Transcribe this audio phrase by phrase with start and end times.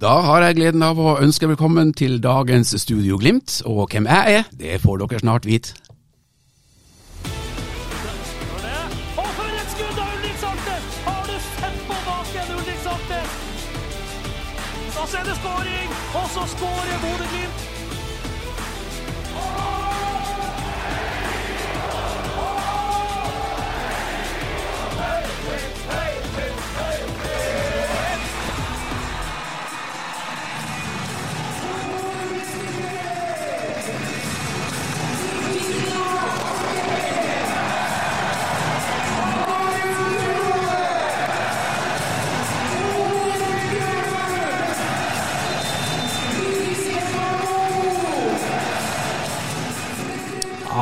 [0.00, 4.34] Da har jeg gleden av å ønske velkommen til dagens Studio Glimt, og hvem jeg
[4.36, 5.74] er, det får dere snart vite.
[9.18, 9.26] Og
[16.30, 17.27] for skårer skudd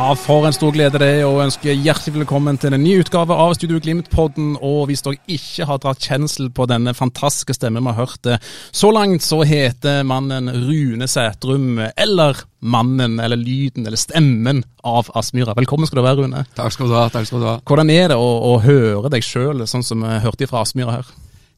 [0.07, 3.35] Ja, For en stor glede det er å ønske hjertelig velkommen til en ny utgave
[3.43, 4.53] av Studio Glimt-podden.
[4.63, 8.37] Og hvis dere ikke har dratt kjensel på denne fantastiske stemmen vi har hørt det
[8.71, 15.59] så langt, så heter mannen Rune Sætrum, eller mannen, eller lyden, eller stemmen av Aspmyra.
[15.59, 16.47] Velkommen skal du være, Rune.
[16.55, 17.09] Takk skal du ha.
[17.11, 17.59] takk skal du ha.
[17.67, 21.15] Hvordan er det å, å høre deg sjøl, sånn som vi hørte fra Aspmyra her?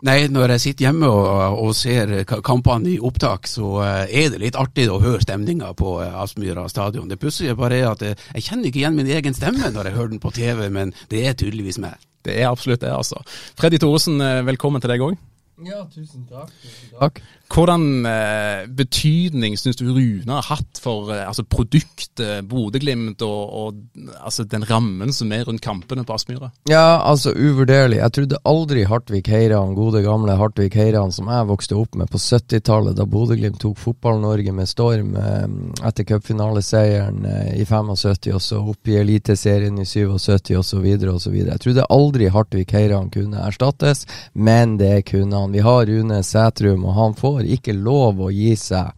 [0.07, 2.13] Nei, når jeg sitter hjemme og, og ser
[2.47, 6.69] kampene i opptak, så eh, er det litt artig å høre stemninga på eh, Aspmyra
[6.71, 7.09] stadion.
[7.11, 9.99] Det pussige bare er at jeg, jeg kjenner ikke igjen min egen stemme når jeg
[9.99, 11.99] hører den på TV, men det er tydeligvis meg.
[12.23, 13.19] Det er absolutt det, altså.
[13.59, 15.19] Freddy Thoresen, eh, velkommen til deg òg.
[15.67, 16.53] Ja, tusen takk.
[16.63, 17.19] Tusen takk.
[17.51, 24.13] Hvordan eh, betydning syns du Rune har hatt for eh, altså produktet Bodø-Glimt og, og
[24.21, 26.53] altså den rammen som er rundt kampene på Aspmyra?
[26.71, 27.99] Ja, altså uvurderlig.
[27.99, 32.21] Jeg trodde aldri Hartvig Heiran, gode gamle Hartvig Heiran, som jeg vokste opp med på
[32.23, 35.49] 70-tallet, da Bodø-Glimt tok Fotball-Norge med storm eh,
[35.89, 40.87] etter cupfinaleseieren eh, i 75, og så opp i Eliteserien i 77 osv.
[41.17, 41.37] osv.
[41.43, 44.07] Jeg trodde aldri Hartvig Heiran kunne erstattes,
[44.39, 45.48] men det kunne han.
[45.53, 48.93] Vi har Rune Sætrum, og han får ikke lov å gi seg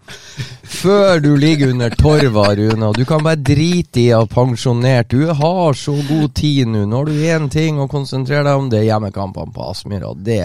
[0.71, 2.87] før du ligger under torva, Rune.
[2.88, 5.10] Og du kan bare drite i å pensjonert.
[5.10, 6.87] Du har så god tid nå.
[6.89, 10.15] Nå har du én ting å konsentrere deg om, det er hjemmekampene på Aspmyra.
[10.15, 10.44] Og det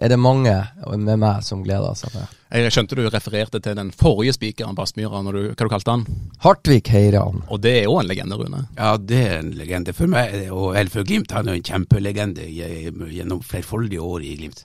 [0.00, 0.56] er det mange
[0.96, 2.36] med meg som gleder seg til.
[2.50, 6.02] Jeg skjønte du refererte til den forrige spikeren på Aspmyra, hva du kalte han?
[6.42, 7.44] Hartvig Heiran.
[7.46, 8.64] Og det er jo en legende, Rune.
[8.74, 11.36] Ja, det er en legende for meg, og eller for Glimt.
[11.36, 14.64] Han er jo en kjempelegende gjennom flerfoldige år i Glimt.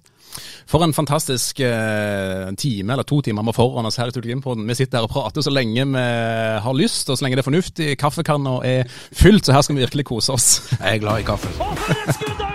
[0.69, 4.75] For en fantastisk eh, time, eller to timer med foran oss her i Studio Vi
[4.75, 6.05] sitter her og prater så lenge vi
[6.65, 7.97] har lyst, og så lenge det er fornuftig.
[7.97, 10.47] Kaffekanna er fylt, så her skal vi virkelig kose oss.
[10.79, 11.51] Jeg er glad i kaffe.
[11.59, 12.45] Har?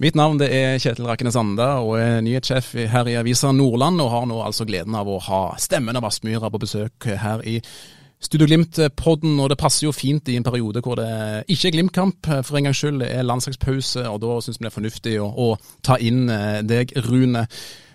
[0.00, 4.08] Mitt navn det er Kjetil Rakene Sande og er nyhetssjef her i Avisa Nordland, og
[4.14, 7.58] har nå altså gleden av å ha stemmen av Aspmyra på besøk her i
[8.20, 9.38] Studio Glimt-podden.
[9.40, 11.10] Og det passer jo fint i en periode hvor det
[11.48, 13.00] ikke er Glimt-kamp, for en gangs skyld.
[13.00, 15.54] Det er landslagspause, og da syns vi det er fornuftig å, å
[15.86, 17.46] ta inn eh, deg, Rune.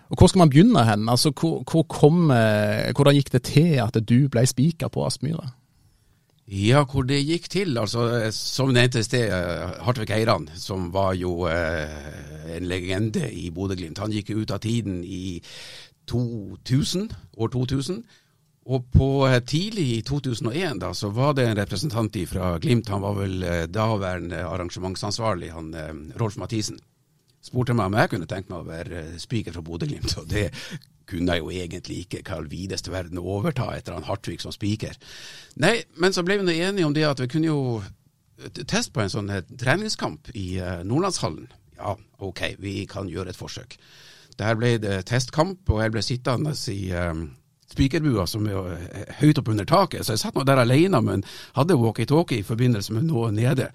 [0.10, 1.10] Og Hvor skal man begynne hen?
[1.10, 5.48] Altså, hvor, hvor kom, eh, Hvordan gikk det til at du ble spiker på Aspmyra?
[6.46, 7.78] Ja, hvor det gikk til.
[7.78, 9.32] altså eh, Som nevnt i sted,
[9.82, 14.00] Hartvig Eiran, som var jo eh, en legende i Bodø-Glimt.
[14.00, 15.42] Han gikk ut av tiden i
[16.08, 18.04] 2000, år 2000.
[18.66, 23.04] Og på eh, tidlig i 2001 da, så var det en representant fra Glimt, han
[23.04, 26.80] var vel eh, daværende arrangementsansvarlig, han eh, Rolf Mathisen.
[27.46, 30.48] Spurte meg om jeg kunne tenke meg å være spiker fra Bodø-Glimt, og det
[31.06, 34.98] kunne jeg jo egentlig ikke Karl videste verden overta etter han Hartvig som spiker.
[35.62, 37.84] Nei, men så ble vi enige om det at vi kunne jo
[38.66, 39.30] teste på en sånn
[39.62, 40.58] treningskamp i
[40.90, 41.46] Nordlandshallen.
[41.78, 43.78] Ja, ok, vi kan gjøre et forsøk.
[44.42, 46.90] Der ble det testkamp, og jeg ble sittende i
[47.76, 50.06] spikerbua som er eh, høyt opp under taket.
[50.06, 51.26] Så jeg satt nå der alene, men
[51.58, 53.70] hadde walkietalkie i forbindelse med noe nede.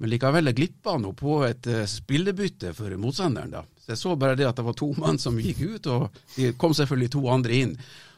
[0.00, 3.52] Men likevel glippa nå på et uh, spillebytte for motstanderen.
[3.52, 3.62] da.
[3.78, 6.56] Så Jeg så bare det at det var to mann som gikk ut, og det
[6.58, 7.76] kom selvfølgelig to andre inn.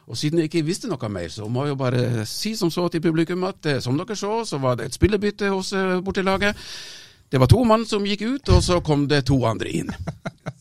[0.09, 2.87] Og siden jeg ikke visste noe mer, så må jeg jo bare si som så
[2.89, 6.57] til publikum at eh, som dere så, så var det et spillebytte hos bortelaget.
[7.31, 9.93] Det var to mann som gikk ut, og så kom det to andre inn.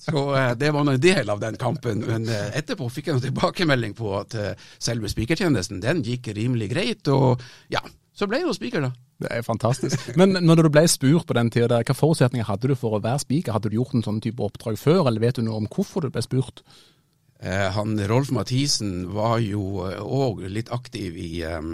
[0.03, 2.01] Så eh, det var en del av den kampen.
[2.07, 6.71] Men eh, etterpå fikk jeg en tilbakemelding på at eh, selve spikertjenesten den gikk rimelig
[6.73, 7.07] greit.
[7.13, 7.83] Og ja,
[8.13, 8.91] så ble jeg jo spiker, da.
[9.23, 10.09] Det er fantastisk.
[10.19, 13.23] Men når du ble spurt på den tida, hvilke forutsetninger hadde du for å være
[13.23, 13.55] spiker?
[13.55, 16.11] Hadde du gjort en sånn type oppdrag før, eller vet du noe om hvorfor du
[16.13, 16.65] ble spurt?
[17.43, 21.71] Eh, han Rolf Mathisen var jo òg litt aktiv i um,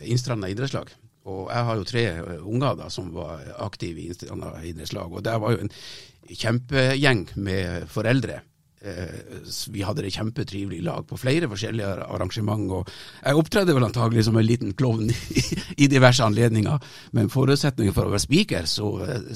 [0.00, 0.92] Innstranda idrettslag.
[1.30, 5.12] Og jeg har jo tre eh, unger da som var aktive i idrettslag.
[5.12, 5.74] Og der var jo en
[6.32, 8.40] kjempegjeng med foreldre.
[8.82, 9.20] Eh,
[9.70, 12.70] vi hadde det kjempetrivelig i lag på flere forskjellige arrangement.
[12.72, 12.90] og
[13.22, 15.12] Jeg opptredde vel antagelig som en liten klovn
[15.82, 16.82] i, diverse anledninger,
[17.12, 18.88] men forutsetningen for å være spiker så,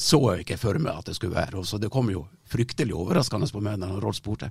[0.02, 1.60] så jeg ikke for meg at det skulle være.
[1.60, 4.50] Og så Det kom jo fryktelig overraskende på meg når Rolf spurte.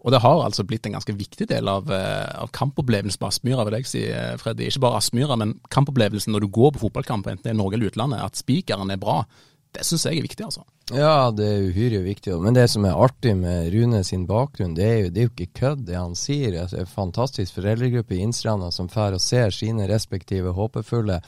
[0.00, 3.66] Og det har altså blitt en ganske viktig del av, eh, av kampopplevelsen på Aspmyra,
[3.68, 4.66] vil jeg si, eh, Freddy.
[4.70, 7.90] Ikke bare Aspmyra, men kampopplevelsen når du går på fotballkamp, enten det er Norge eller
[7.90, 8.24] utlandet.
[8.24, 9.24] At spikeren er bra,
[9.72, 10.64] det syns jeg er viktig, altså.
[10.90, 12.34] Ja, det er uhyre viktig.
[12.42, 15.34] Men det som er artig med Rune sin bakgrunn, det er jo, det er jo
[15.36, 16.50] ikke kødd, det han sier.
[16.50, 21.20] Det er en fantastisk foreldregruppe i Innstranda som drar og ser sine respektive håpefulle.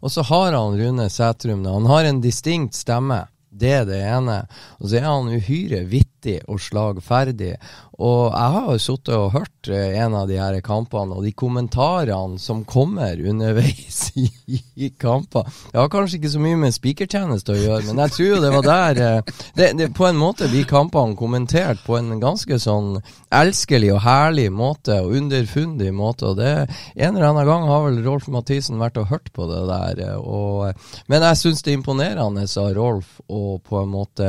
[0.00, 3.26] Og så har han Rune Sætrum, han har en distinkt stemme.
[3.52, 4.42] Det er det ene.
[4.80, 7.54] Og så er han uhyre vittig og slagferdig.
[8.02, 11.32] Og jeg har jo sittet og hørt eh, en av de her kampene, og de
[11.36, 17.58] kommentarene som kommer underveis i, kamper Det har kanskje ikke så mye med spikertjeneste å
[17.60, 20.66] gjøre, men jeg tror jo det var der eh, det, det, På en måte blir
[20.68, 22.96] kampene kommentert på en ganske sånn
[23.32, 26.32] elskelig og herlig måte, og underfundig måte.
[26.32, 26.52] Og det
[26.96, 30.02] en eller annen gang har vel Rolf Mathisen vært og hørt på det der.
[30.08, 34.28] Eh, og, men jeg syns det er imponerende av Rolf å på en måte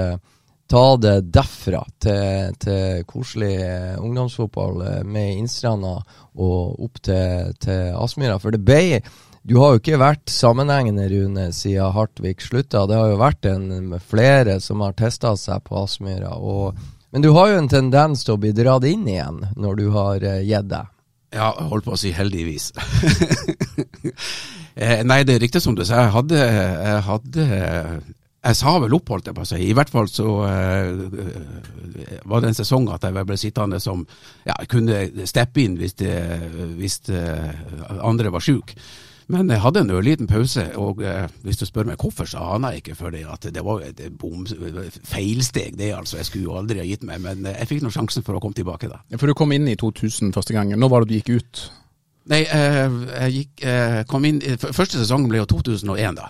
[0.73, 5.99] ta det derfra til, til koselig eh, ungdomsfotball eh, med Innstranda
[6.33, 8.39] og opp til, til Aspmyra.
[8.41, 9.03] For det ble
[9.43, 12.85] Du har jo ikke vært sammenhengende, Rune, siden Hartvig slutta.
[12.87, 16.31] Det har jo vært en, flere som har testa seg på Aspmyra.
[17.11, 20.23] Men du har jo en tendens til å bli dratt inn igjen når du har
[20.23, 20.87] uh, gitt deg.
[21.35, 22.71] Ja, jeg holdt på å si heldigvis.
[25.09, 26.05] Nei, det er riktig som du sier.
[26.07, 27.45] Jeg hadde, jeg hadde
[28.43, 29.61] jeg sa vel opp, holdt jeg på å si.
[29.63, 30.89] I hvert fall så uh,
[32.27, 34.03] var det en sesong at jeg ble sittende som
[34.47, 36.15] Ja, kunne steppe inn hvis, det,
[36.75, 37.23] hvis det
[38.03, 38.75] andre var syke
[39.31, 42.75] Men jeg hadde en ørliten pause, og uh, hvis du spør meg hvorfor, så aner
[42.75, 44.43] jeg ikke for det at det var et bom,
[45.07, 46.19] feilsteg, det altså.
[46.19, 48.59] Jeg skulle jo aldri ha gitt meg, men jeg fikk nå sjansen for å komme
[48.59, 48.99] tilbake da.
[49.07, 50.75] Ja, for du kom inn i 2000 første gang.
[50.75, 51.65] Når var det du gikk ut?
[52.33, 53.65] Nei, jeg gikk,
[54.07, 56.29] kom inn Første sesongen ble jo 2001, da.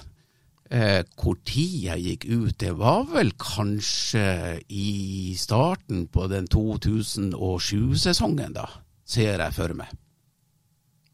[0.74, 8.56] Eh, hvor tid jeg gikk ut, det var vel kanskje i starten på den 2007-sesongen,
[8.56, 8.66] da,
[9.06, 9.92] ser jeg for meg.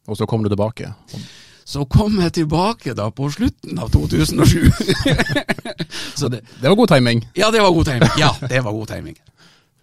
[0.08, 0.94] Og så kom du tilbake?
[1.68, 4.72] Så kom jeg tilbake da på slutten av 2007.
[6.32, 7.20] det, det, var god timing?
[7.36, 8.16] Ja, det var god timing.
[8.18, 9.20] Ja, det var god timing.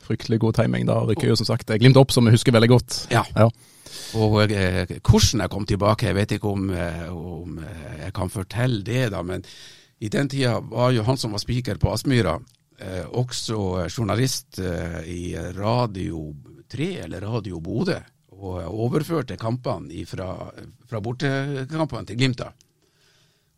[0.07, 0.89] Fryktelig god timing.
[0.89, 3.03] Da rykker jo som sagt Glimt opp, som jeg husker veldig godt.
[3.13, 3.21] Ja.
[3.37, 3.51] ja.
[4.15, 8.83] Og hvordan jeg kom tilbake, jeg vet ikke om, eh, om, eh, jeg kan fortelle
[8.83, 9.43] det, da, men
[9.99, 12.37] i den tida var jo han som var spiker på Aspmyra,
[12.79, 16.33] eh, også journalist i Radio
[16.69, 17.97] 3 eller Radio Bodø,
[18.37, 20.51] og overførte kampene fra,
[20.85, 22.51] fra bortekampene til Glimta.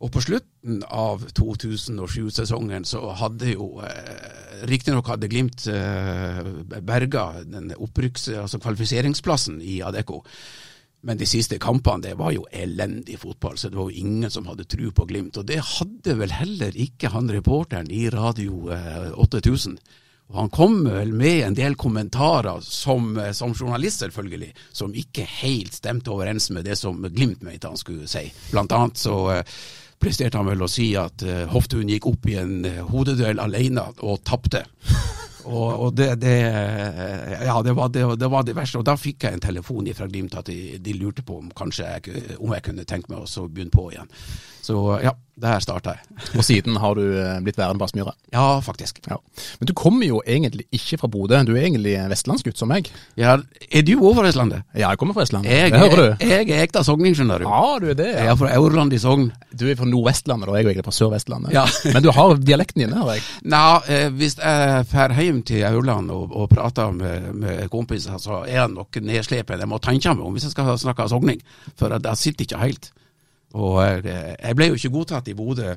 [0.00, 6.40] Og på slutten av 2007-sesongen så hadde jo eh, Riktignok hadde Glimt eh,
[6.80, 10.22] berga den opprykks, altså kvalifiseringsplassen i Adecco.
[11.04, 14.48] Men de siste kampene det var jo elendig fotball, så det var jo ingen som
[14.48, 15.38] hadde tru på Glimt.
[15.40, 19.78] Og det hadde vel heller ikke han reporteren i Radio eh, 8000.
[20.30, 25.26] Og han kom vel med en del kommentarer, som, eh, som, journalist selvfølgelig, som ikke
[25.40, 28.28] helt stemte overens med det som Glimt mente han skulle si.
[28.52, 29.60] Blant annet så eh,
[30.00, 33.86] presterte han vel å si at uh, Hoftun gikk opp i en uh, hodeduell alene
[34.00, 34.64] og tapte.
[35.50, 36.34] Og, og det, det,
[37.46, 38.78] ja, det, var, det, var det verste.
[38.78, 42.36] Og da fikk jeg en telefon fra Glimt at de, de, lurte på om, jeg,
[42.36, 44.12] om jeg kunne tenke meg å begynne på igjen.
[44.70, 46.18] Så ja, der starta jeg.
[46.38, 48.12] Og siden har du eh, blitt værende på Aspmyra?
[48.32, 49.00] Ja, faktisk.
[49.08, 49.16] Ja.
[49.58, 52.90] Men du kommer jo egentlig ikke fra Bodø, du er egentlig vestlandsgutt som meg?
[53.18, 53.38] Ja,
[53.70, 54.62] Er du òg fra Vestlandet?
[54.74, 55.50] Ja, jeg kommer fra Vestlandet.
[55.50, 56.26] Jeg, det hører du.
[56.26, 57.48] Jeg er ekte sogning, skjønner du.
[57.48, 58.08] Ja, du er det.
[58.12, 58.26] Ja.
[58.26, 59.26] Jeg er fra Aurland i Sogn.
[59.50, 61.54] Du er fra Nordvestlandet, og jeg er egentlig fra Sør-Vestlandet.
[61.56, 61.64] Ja.
[61.94, 63.26] Men du har dialekten din, hører jeg.
[63.50, 68.44] Nei, eh, hvis jeg drar hjem til Aurland og, og prater med, med, kompiser, så
[68.44, 69.64] er jeg nok nedslepen.
[69.64, 71.42] Jeg må tenke meg om hvis jeg skal snakke sogning,
[71.78, 72.92] for jeg sitter ikke helt.
[73.58, 75.74] Og eh, jeg ble jo ikke godtatt i Bodø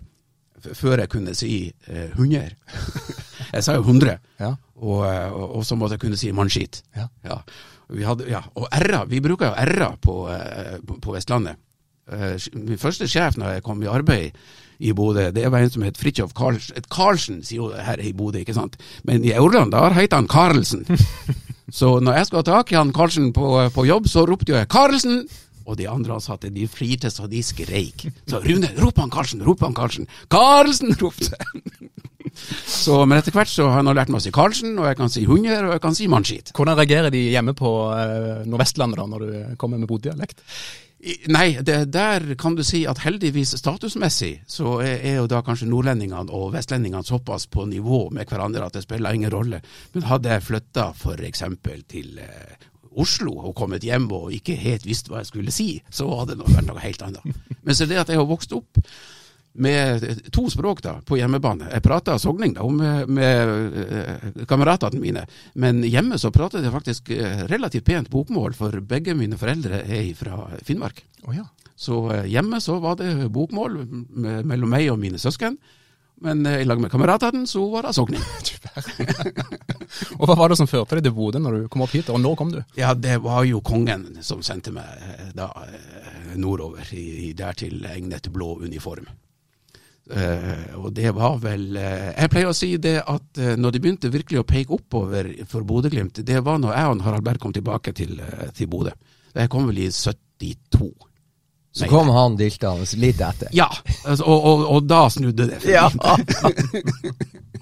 [0.78, 1.56] før jeg kunne si
[1.90, 2.54] eh, hunder.
[3.56, 4.54] jeg sa jo hundre, ja.
[4.80, 6.84] og, eh, og, og, så måtte jeg kunne si mannskit.
[6.96, 7.10] Ja.
[7.26, 7.40] Ja.
[8.30, 8.44] ja.
[8.56, 10.18] Og r-a, vi bruker jo r-a på,
[10.88, 11.60] på, på, Vestlandet.
[12.54, 14.32] min første sjef når jeg kom i arbeid
[14.80, 18.56] i Bodø, det var en som het Fridtjof Karlsen, sier jo her i Bodø, ikke
[18.56, 18.76] sant.
[19.04, 20.86] Men i Aurland, der heter han Karlsen.
[21.80, 24.68] så når jeg skulle ha tak i han Karlsen på, på jobb, så ropte jeg
[24.68, 25.28] 'Karlsen'!
[25.66, 28.08] Og de andre ansatte de flirte så de skreik.
[28.30, 30.10] Så Rune, rop han Karlsen, rop han Karlsen.
[30.34, 31.32] Karlsen, ropte
[32.34, 35.12] Så, men etter hvert så har nå lært meg å si Karlsen, og jeg kan
[35.14, 36.50] si hunder, og jeg kan si mannskit.
[36.58, 40.42] Hvordan reagerer de hjemme på uh, Nordvestlandet da, når du kommer med boddialekt?
[41.28, 45.68] Nei, det, der kan du si at heldigvis statusmessig så er, er jo da kanskje
[45.68, 49.60] nordlendingene og vestlendingene såpass på nivå med hverandre at det spiller ingen rolle.
[49.92, 51.44] Men hadde jeg flytta f.eks.
[51.92, 52.70] til eh,
[53.00, 56.48] Oslo og kommet hjem og ikke helt visst hva jeg skulle si, så hadde det
[56.48, 57.44] vært noe helt annet.
[57.66, 58.82] Men så det at jeg har vokst opp
[59.54, 61.68] med to språk da, på hjemmebane.
[61.70, 65.26] Jeg prata sogning da, med, med eh, kameratene mine,
[65.62, 70.10] men hjemme så pratet jeg faktisk eh, relativt pent bokmål, for begge mine foreldre er
[70.18, 71.04] fra Finnmark.
[71.28, 71.46] Oh, ja.
[71.76, 73.78] Så eh, hjemme så var det bokmål
[74.42, 75.60] mellom meg og mine søsken,
[76.24, 78.22] men i lag med kameratene så var det sogning.
[80.24, 82.22] Og Hva var det som førte deg til Bodø når du kom opp hit, og
[82.24, 82.62] når kom du?
[82.80, 87.84] Ja, det var jo kongen som sendte meg eh, da eh, nordover, i, i dertil
[87.92, 89.10] egnet blå uniform.
[90.04, 93.80] Uh, og det var vel uh, Jeg pleier å si det at uh, når de
[93.80, 97.54] begynte virkelig å peke oppover for Bodø-Glimt, det var når jeg og Harald Berg kom
[97.56, 98.20] tilbake til,
[98.56, 98.92] til Bodø.
[99.34, 100.92] Jeg kom vel i 72.
[101.74, 103.50] Så kom han diltende litt etter.
[103.56, 103.70] Ja,
[104.04, 105.64] altså, og, og, og da snudde det.
[105.72, 105.88] Ja.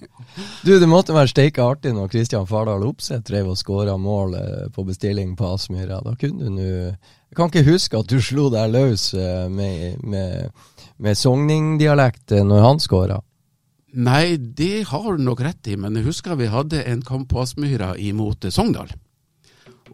[0.63, 4.69] Du, det måtte være steike artig når Kristian Fardal Opseth drev og skåra mål eh,
[4.73, 5.99] på bestilling på Aspmyra.
[6.05, 6.69] Da kunne du nå
[7.31, 10.51] Jeg kan ikke huske at du slo deg løs eh, med, med,
[10.99, 13.21] med sogningdialekt eh, når han skåra.
[13.91, 17.41] Nei, det har du nok rett i, men jeg husker vi hadde en kamp på
[17.43, 18.91] Aspmyra imot Sogndal.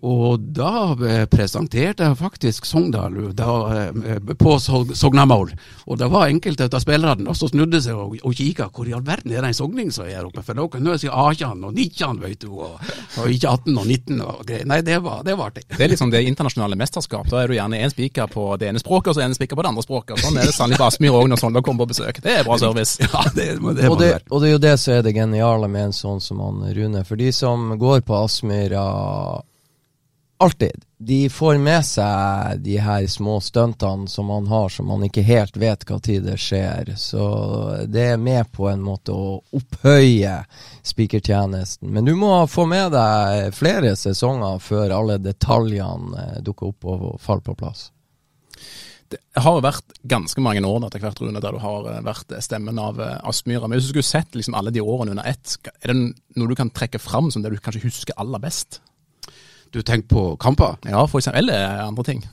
[0.05, 3.53] Og da eh, presenterte jeg faktisk Sogndal da,
[3.89, 5.53] eh, på Sognamål.
[5.87, 9.05] Og det var enkelte av spillerne som snudde seg og, og kikka hvor i all
[9.05, 10.43] verden er det en sogning som er her oppe.
[10.45, 12.77] For nå kan jeg si 18 og 19, veit du, og,
[13.17, 14.67] og ikke 18 og 19 og greier.
[14.69, 15.65] Nei, det var, det var artig.
[15.73, 17.29] Det er liksom det internasjonale mesterskap.
[17.31, 19.65] Da er du gjerne én spiker på det ene språket, og så en spiker på
[19.65, 20.21] det andre språket.
[20.21, 22.21] Sånn er det sannelig på Aspmyr òg når Sogndal kommer på besøk.
[22.23, 22.97] Det er bra service.
[23.07, 25.69] Ja, det, det Og det, det og det er jo det som er det geniale
[25.71, 27.03] med en sånn som han Rune.
[27.07, 28.83] For de som går på Aspmyra
[30.37, 35.25] alltid, de får med seg de her små stuntene som man har, som man ikke
[35.25, 36.93] helt vet hva tid det skjer.
[36.97, 37.25] Så
[37.85, 40.39] det er med på en måte å opphøye
[40.85, 41.91] spikertjenesten.
[41.93, 47.05] Men du må få med deg flere sesonger før alle detaljene eh, dukker opp og
[47.21, 47.91] faller på plass.
[49.07, 52.33] Det har jo vært ganske mange år etter hvert, Rune, der du har eh, vært
[52.43, 53.69] stemmen av eh, Aspmyra.
[53.69, 55.99] Men hvis du skulle sett liksom alle de årene under ett, er det
[56.41, 58.81] noe du kan trekke fram som det du kanskje husker aller best?
[59.71, 60.77] Du tenker på kamper?
[60.87, 61.39] Ja, for eksempel.
[61.43, 62.23] Eller andre ting.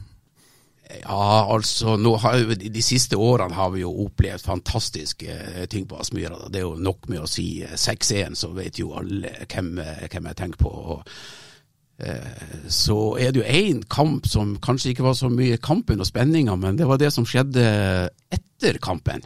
[1.01, 6.49] Ja, altså, jo- de, siste årene har vi jo opplevd fantastiske eh, ting på Aspmyra.
[6.53, 10.05] Det er jo nok med å si eh, 6-1, så vet jo alle hvem, eh,
[10.13, 10.69] hvem jeg tenker på.
[10.69, 11.09] Og,
[12.05, 16.07] eh, så er det jo én kamp som kanskje ikke var så mye kampen og
[16.07, 17.65] spenninga, men det var det som skjedde
[18.31, 19.25] etter kampen.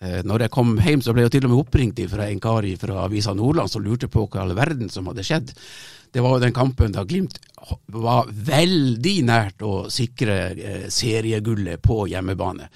[0.00, 2.68] Eh, Når jeg kom hjem, så ble jeg til og med oppringt fra en kar
[2.78, 5.54] fra Avisa Nordland som lurte på hva i all verden som hadde skjedd.
[6.12, 7.38] Det var jo den kampen da Glimt
[7.92, 12.68] var veldig nært å sikre eh, seriegullet på hjemmebane.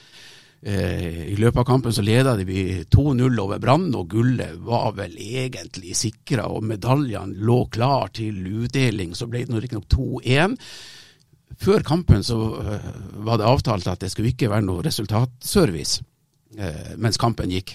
[0.63, 5.17] Eh, I løpet av kampen så leda vi 2-0 over Brann, og gullet var vel
[5.19, 6.49] egentlig sikra.
[6.53, 10.59] Og medaljene lå klar til utdeling, så ble det riktignok 2-1.
[11.63, 12.91] Før kampen så eh,
[13.27, 16.09] var det avtalt at det skulle ikke være noe resultatservice
[17.01, 17.71] mens kampen gikk.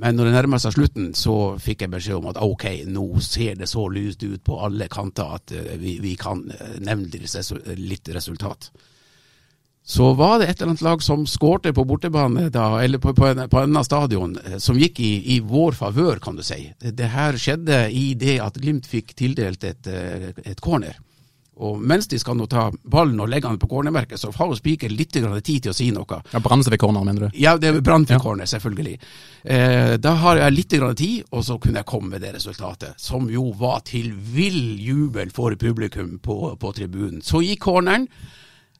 [0.00, 3.58] Men når det nærmer seg slutten, så fikk jeg beskjed om at ok, nå ser
[3.60, 7.28] det så lyst ut på alle kanter at eh, vi, vi kan eh, nevne litt
[7.36, 8.70] resu- litt resultat.
[9.84, 13.26] Så var det et eller annet lag som skårte på bortebane, da, eller på, på,
[13.32, 16.70] en, på en annen stadion, eh, som gikk i, i vår favør, kan du si.
[16.80, 20.96] Det, her skjedde i det at Glimt fikk tildelt et, et corner.
[21.60, 24.92] Og mens de skal nå ta ballen og legge den på cornermerket, så har Spiker
[24.92, 26.20] litt grann tid til å si noe.
[26.32, 27.38] Ja, Brann seg ved corner, mener du?
[27.38, 28.94] Ja, det er brannfri corner, selvfølgelig.
[29.44, 32.96] Eh, da har jeg litt grann tid, og så kunne jeg komme med det resultatet,
[33.00, 37.20] som jo var til vill jubel for publikum på, på tribunen.
[37.24, 38.08] Så gikk corneren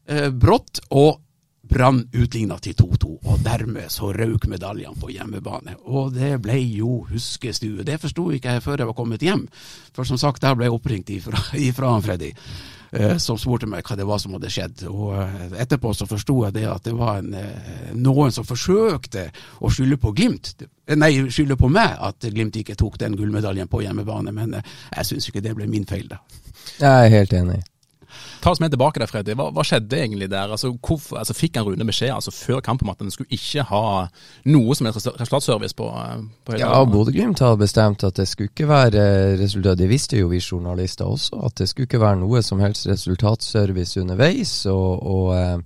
[0.08, 1.20] eh, brått, og
[1.62, 5.76] Brann utligna til 2-2, og dermed så røk medaljene på hjemmebane.
[5.86, 7.86] Og det ble jo huskestue.
[7.86, 9.46] Det forsto ikke jeg før jeg var kommet hjem,
[9.94, 11.38] for som sagt, der ble jeg oppringt ifra,
[11.70, 12.32] ifra Freddy
[12.92, 14.84] eh, som spurte meg hva det var som hadde skjedd.
[14.90, 19.28] Og eh, etterpå så forsto jeg det at det var en, eh, noen som forsøkte
[19.62, 20.54] å skylde på Glimt.
[20.60, 25.08] Eh, Nei, skylde på meg at Glimt ikke tok den gullmedaljen på hjemmebane, men jeg
[25.08, 26.20] syns ikke det ble min feil, da.
[26.78, 27.62] Jeg er helt enig.
[28.42, 29.36] Ta oss med tilbake der, Freddy.
[29.38, 30.50] Hva, hva skjedde egentlig der?
[30.52, 33.64] Altså, hvorfor, altså, fikk han Rune beskjed altså, før kampen om at han skulle ikke
[33.68, 33.84] ha
[34.52, 38.52] noe som helst resultatservice på, eh, på hele Ja, Bodø-Glimt har bestemt at det skulle
[38.52, 39.06] ikke være
[39.40, 39.80] resultat.
[39.80, 44.00] Det visste jo vi journalister også, at det skulle ikke være noe som helst resultatservice
[44.00, 44.54] underveis.
[44.70, 45.58] Og, og eh,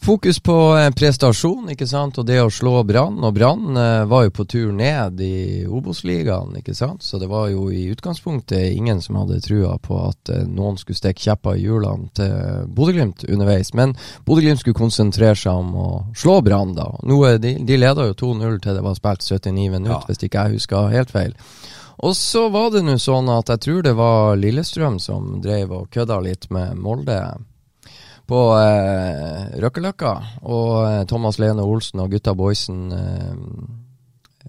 [0.00, 3.16] Fokus på eh, prestasjon, ikke sant, og det å slå Brann.
[3.26, 7.02] Og Brann eh, var jo på tur ned i Obos-ligaen, ikke sant.
[7.04, 10.96] Så det var jo i utgangspunktet ingen som hadde trua på at eh, noen skulle
[10.96, 13.74] stikke kjepper i hjulene til Bodø-Glimt underveis.
[13.76, 16.86] Men Bodø-Glimt skulle konsentrere seg om å slå Brann, da.
[17.04, 20.00] Noe, de, de leda jo 2-0 til det var spilt 79 minutter, Ja.
[20.08, 21.34] hvis ikke jeg husker helt feil.
[22.06, 25.88] Og så var det nå sånn at jeg tror det var Lillestrøm som drev og
[25.92, 27.18] kødda litt med Molde
[28.28, 30.14] på eh, Røkkeløkka.
[30.48, 33.38] Og eh, Thomas Lene Olsen og gutta boysen eh,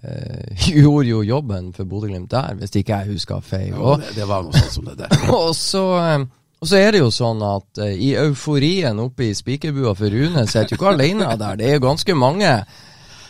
[0.04, 3.72] eh, gjorde jo jobben for Bodø-Glimt der, hvis ikke jeg husker feil.
[3.78, 5.16] Og, det, det var noe sånt som det der.
[5.38, 6.28] og, så, eh,
[6.60, 10.74] og så er det jo sånn at i euforien oppe i spikerbua for Rune sitter
[10.76, 11.60] jo ikke alene der.
[11.60, 12.54] Det er jo ganske mange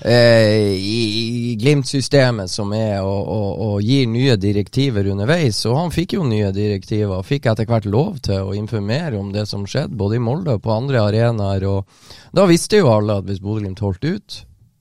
[0.04, 5.59] eh, i, Glimt-systemet som er og, og, og gir nye direktiver underveis.
[5.69, 9.33] Og han fikk jo nye direktiver, og fikk etter hvert lov til å informere om
[9.35, 11.66] det som skjedde, både i Molde og på andre arenaer.
[11.69, 14.40] Og da visste jo alle at hvis Bodø-Glimt holdt ut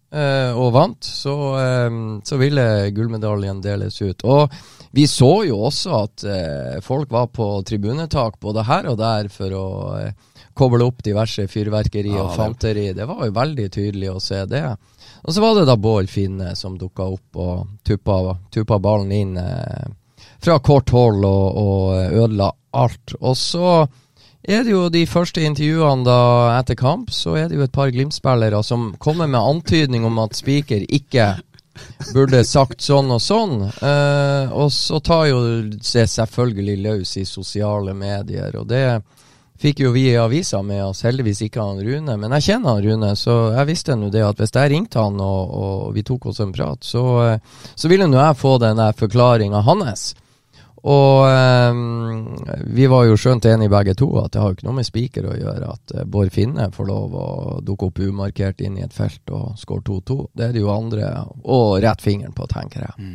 [0.09, 4.25] og vant, så, eh, så ville gullmedaljen deles ut.
[4.25, 4.59] Og
[4.91, 9.53] vi så jo også at eh, folk var på tribunetak både her og der for
[9.53, 9.67] å
[9.99, 10.15] eh,
[10.57, 12.89] koble opp diverse fyrverkeri Ja, og fanteri.
[12.97, 14.65] Det var jo veldig tydelig å se det.
[15.21, 19.37] Og så var det da Bård Finne som dukka opp og tuppa, tuppa ballen inn
[19.37, 19.85] eh,
[20.41, 22.49] fra kort hold og, og ødela
[22.81, 23.13] alt.
[23.21, 23.85] Og så
[24.43, 26.19] er det jo de første intervjuene da
[26.59, 30.37] etter kamp, så er det jo et par Glimt-spillere som kommer med antydning om at
[30.37, 31.33] Spiker ikke
[32.13, 33.61] burde sagt sånn og sånn.
[33.67, 38.83] Eh, og så tar jo det selvfølgelig løs i sosiale medier, og det
[39.59, 42.15] fikk jo vi i avisa med oss, heldigvis ikke han Rune.
[42.15, 45.19] Men jeg kjenner han Rune, så jeg visste nå det at hvis jeg ringte han
[45.19, 48.79] og, og vi tok oss en prat, så, eh, så ville nå jeg få den
[48.79, 50.13] der forklaringa hans.
[50.87, 54.77] Og eh, vi var jo skjønt enige begge to at det har jo ikke noe
[54.77, 57.27] med spiker å gjøre at eh, Bård Finne får lov å
[57.65, 60.19] dukke opp umarkert inn i et felt og score 2-2.
[60.31, 61.11] Det er det jo andre
[61.43, 63.09] og rett fingeren på, tenker jeg.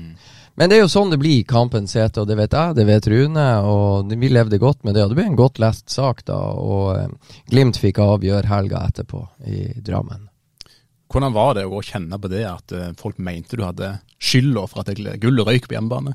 [0.54, 2.84] Men det er jo sånn det blir i kampens hete, og det vet jeg, det
[2.86, 5.02] vet Rune, og vi levde godt med det.
[5.02, 9.24] Og det ble en godt lest sak da, og eh, Glimt fikk avgjøre helga etterpå
[9.50, 10.28] i Drammen.
[11.10, 14.82] Hvordan var det å kjenne på det, at eh, folk mente du hadde skylda for
[14.82, 16.14] at det gullet røyk på hjemmebane?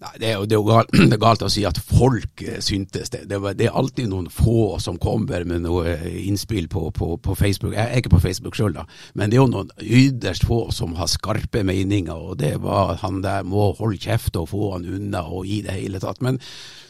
[0.00, 2.40] Nei, det er jo, det er jo galt, det er galt å si at folk
[2.40, 3.26] eh, syntes det.
[3.28, 7.18] Det, var, det er alltid noen få som kommer med noe eh, innspill på, på,
[7.20, 7.74] på Facebook.
[7.76, 10.94] Jeg er ikke på Facebook sjøl, da, men det er jo noen ytterst få som
[10.96, 12.16] har skarpe meninger.
[12.16, 15.76] Og det var han der må holde kjeft og få han unna og i det
[15.76, 16.24] hele tatt.
[16.24, 16.40] Men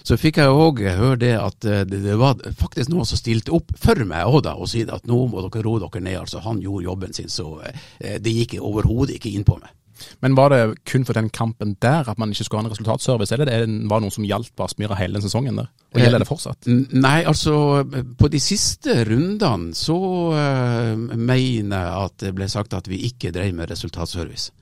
[0.06, 3.74] så fikk jeg òg høre det at eh, det, var faktisk noen som stilte opp
[3.74, 6.20] for meg òg, da, og sier at nå må dere roe dere ned.
[6.22, 7.56] Altså, han gjorde jobben sin, så
[7.98, 9.74] det gikk overhodet ikke inn på meg.
[10.24, 13.34] Men var det kun for den kampen der at man ikke skulle ha en resultatservice,
[13.34, 15.70] eller det var det noe som gjaldt Aspmyra hele den sesongen der?
[15.94, 16.70] Og gjelder det fortsatt?
[16.70, 17.54] Nei, altså
[18.18, 19.98] på de siste rundene så
[20.34, 24.52] uh, mener jeg at det ble sagt at vi ikke drev med resultatservice.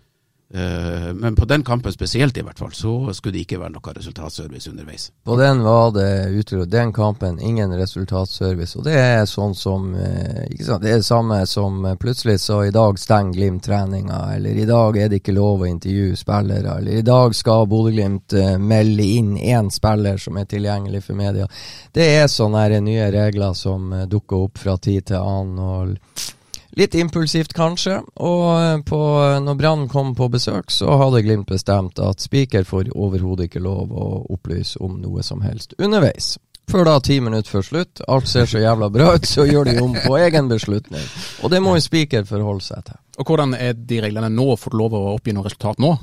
[0.54, 3.92] Eh, men på den kampen spesielt i hvert fall, så skulle det ikke være noe
[3.92, 5.10] resultatservice underveis.
[5.24, 8.78] På den var det utro, den kampen ingen resultatservice.
[8.78, 10.86] Og det er sånn som eh, sant?
[10.86, 14.96] Det er samme som eh, plutselig så i dag stenger Glimt treninga, eller i dag
[14.96, 19.68] er det ikke lov å intervjue spillere, eller i dag skal Bodø-Glimt melde inn én
[19.70, 21.44] spiller som er tilgjengelig for media.
[21.92, 25.58] Det er sånne nye regler som dukker opp fra tid til annen.
[25.58, 26.36] og
[26.78, 27.96] Litt impulsivt, kanskje.
[28.22, 28.98] Og eh, på,
[29.42, 33.90] når Brann kom på besøk, så hadde Glimt bestemt at Spiker får overhodet ikke lov
[33.90, 36.36] å opplyse om noe som helst underveis.
[36.68, 39.78] Før da, ti minutter før slutt, alt ser så jævla bra ut, så gjør de
[39.80, 41.06] om på egen beslutning.
[41.42, 43.00] Og det må jo Spiker forholde seg til.
[43.18, 44.50] Og hvordan er de reglene nå?
[44.60, 45.94] Får du lov å oppgi noe resultat nå?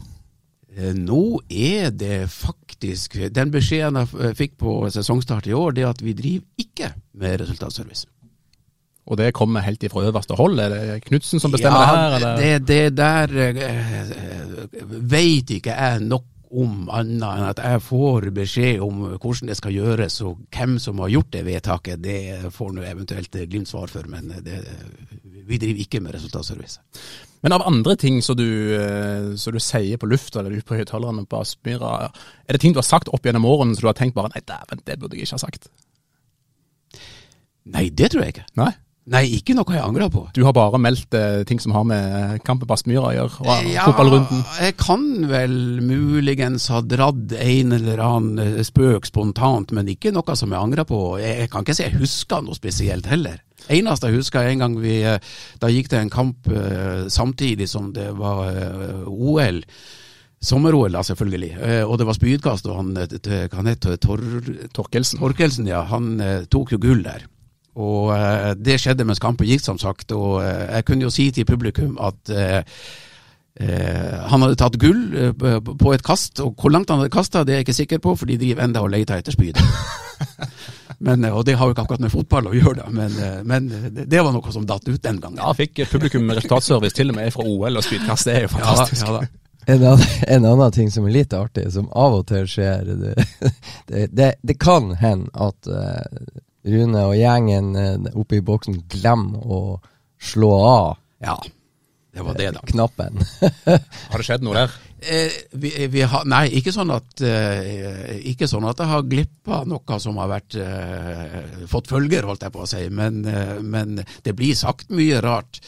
[0.76, 5.94] Eh, Nå er det faktisk Den beskjeden jeg fikk på sesongstart i år, det er
[5.94, 8.10] at vi driver ikke med resultatservice.
[9.06, 10.60] Og det kommer helt ifra øverste hold?
[10.60, 12.16] Er det Knutsen som bestemmer det her?
[12.18, 12.40] Eller?
[12.40, 18.82] Det, det der eh, veit ikke jeg nok om annet enn at jeg får beskjed
[18.84, 22.86] om hvordan det skal gjøres, og hvem som har gjort det vedtaket, det får nå
[22.88, 24.62] eventuelt Glimt svar for, men det,
[25.46, 26.80] vi driver ikke med resultatservice.
[27.46, 31.28] Men av andre ting som du, eh, du sier på lufta eller ute på høyttalerne
[31.30, 32.10] på Aspmyra,
[32.48, 34.42] er det ting du har sagt opp gjennom årene som du har tenkt bare nei,
[34.48, 35.70] dæven, det burde jeg ikke ha sagt?
[37.76, 38.48] Nei, det tror jeg ikke.
[38.62, 38.72] Nei?
[39.14, 40.24] Nei, ikke noe jeg angrer på.
[40.34, 43.68] Du har bare meldt eh, ting som har med kampen på Aspmyra å gjøre, og
[43.86, 44.40] fotballrunden?
[44.64, 45.54] jeg kan vel
[45.86, 50.90] muligens ha dratt en eller annen eh, spøk spontant, men ikke noe som jeg angrer
[50.90, 51.02] på.
[51.22, 53.44] Jeg, jeg kan ikke si jeg husker noe spesielt heller.
[53.70, 55.22] Eneste jeg husker en gang vi eh,
[55.62, 59.62] Da gikk det en kamp eh, samtidig som det var eh, OL.
[60.46, 61.52] Sommer-OL, selvfølgelig.
[61.62, 64.22] Eh, og det var spydkast, og han, eh, han het Tor,
[64.74, 65.22] Torkelsen.
[65.22, 65.86] Torkelsen, ja.
[65.94, 67.30] Han eh, tok jo gull der.
[67.76, 70.12] Og eh, det skjedde mens kampen gikk, som sagt.
[70.16, 72.62] Og eh, jeg kunne jo si til publikum at eh,
[73.60, 76.40] eh, han hadde tatt gull eh, på- et kast.
[76.44, 78.64] Og hvor langt han hadde kasta, det er jeg ikke sikker på, for de driver
[78.68, 79.60] enda og leter etter spyd.
[81.06, 82.86] Men, og det har jo ikke akkurat med fotball å gjøre, da.
[82.94, 83.66] Men, eh, men
[84.08, 85.42] det, var noe som datt ut den gangen.
[85.42, 88.30] Ja, fikk publikum resultatservice til og med fra OL og spydkast.
[88.30, 89.04] Det er jo fantastisk.
[89.12, 89.34] ja ja,
[89.68, 93.14] En annen, en annen ting som er litt artig, som av og til skjer Det,
[93.92, 96.28] det, det, det kan hende at eh,
[96.66, 99.60] Rune og gjengen uh, oppe i boksen glemmer å
[100.22, 100.90] slå av
[101.24, 101.38] Ja,
[102.16, 102.64] det var det, da.
[102.66, 103.22] knappen.
[104.10, 104.76] Har det skjedd noe der?
[105.06, 109.60] Eh, vi, vi har, nei, ikke sånn at eh, Ikke sånn at jeg har glippa
[109.68, 112.86] noe som har vært eh, fått følger, holdt jeg på å si.
[112.90, 115.60] Men, eh, men det blir sagt mye rart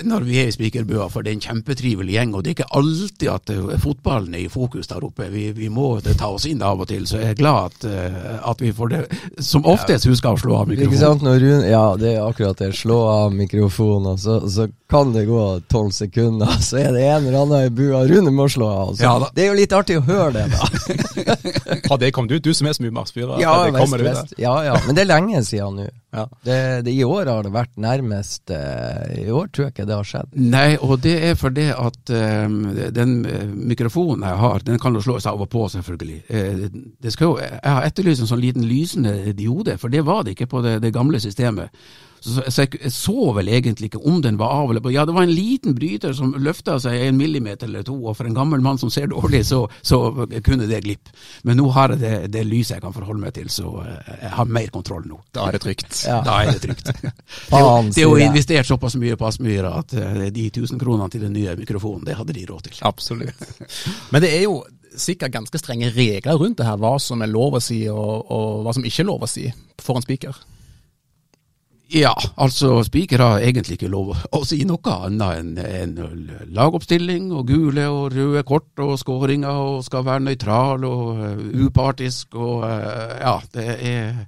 [0.00, 2.32] når vi er i Spikerbua, for det er en kjempetrivelig gjeng.
[2.34, 5.28] Og det er ikke alltid at eh, fotballen er i fokus der oppe.
[5.32, 8.38] Vi, vi må ta oss inn av og til, så jeg er glad at, eh,
[8.48, 9.02] at vi får det
[9.44, 11.02] som oftest husker å slå av Ikke mikrofonen.
[11.04, 11.26] sant?
[11.26, 12.72] Når Rune, ja, det er akkurat det.
[12.78, 17.40] Slå av mikrofonen, så, så kan det gå tolv sekunder, så er det en eller
[17.44, 18.04] annen i bua.
[18.08, 18.94] Rune må slå av.
[18.96, 21.28] Så Ja det er jo litt artig å høre det, da.
[21.90, 22.44] Har det kommet ut?
[22.44, 23.40] Du som er marsfyrer.
[23.40, 24.34] Ja, vest, kommer det ut, vest.
[24.40, 24.76] ja, ja.
[24.86, 25.88] Men det er lenge siden nå.
[26.12, 26.26] Ja.
[26.44, 29.96] Det, det, I år har det vært nærmest eh, I år tror jeg ikke det
[29.96, 30.36] har skjedd.
[30.36, 32.60] Nei, og det er fordi at um,
[32.94, 36.20] den eh, mikrofonen jeg har, den kan jo slås av og på, selvfølgelig.
[36.28, 36.64] Eh,
[37.08, 40.50] skal jo, jeg har etterlyst en sånn liten lysende diode, for det var det ikke
[40.54, 41.74] på det, det gamle systemet.
[42.22, 44.92] Så, så jeg, jeg så vel egentlig ikke om den var av eller på.
[44.94, 48.28] Ja, det var en liten bryter som løfta seg en millimeter eller to, og for
[48.28, 49.98] en gammel mann som ser dårlig, så, så
[50.46, 51.10] kunne det glippe.
[51.42, 54.34] Men nå har jeg det, det lyset jeg kan forholde meg til, så eh, jeg
[54.36, 55.18] har mer kontroll nå.
[55.34, 55.98] Da er det trygt.
[56.06, 56.20] Ja.
[56.22, 56.92] Da er det trygt.
[57.52, 57.58] Det
[58.00, 61.34] er jo, er investert såpass mye på Aspmyra at eh, de 1000 kronene til den
[61.34, 62.78] nye mikrofonen, det hadde de råd til.
[62.86, 63.42] Absolutt.
[64.14, 64.62] Men det er jo
[64.98, 68.64] sikkert ganske strenge regler rundt det her, hva som er lov å si og, og
[68.66, 69.48] hva som ikke er lov å si
[69.82, 70.36] for en spiker.
[71.92, 77.50] Ja, altså spikere har egentlig ikke lov å si noe annet enn en lagoppstilling og
[77.50, 83.12] gule og røde kort og skåringer og skal være nøytral og eh, upartisk og eh,
[83.20, 84.22] ja, det er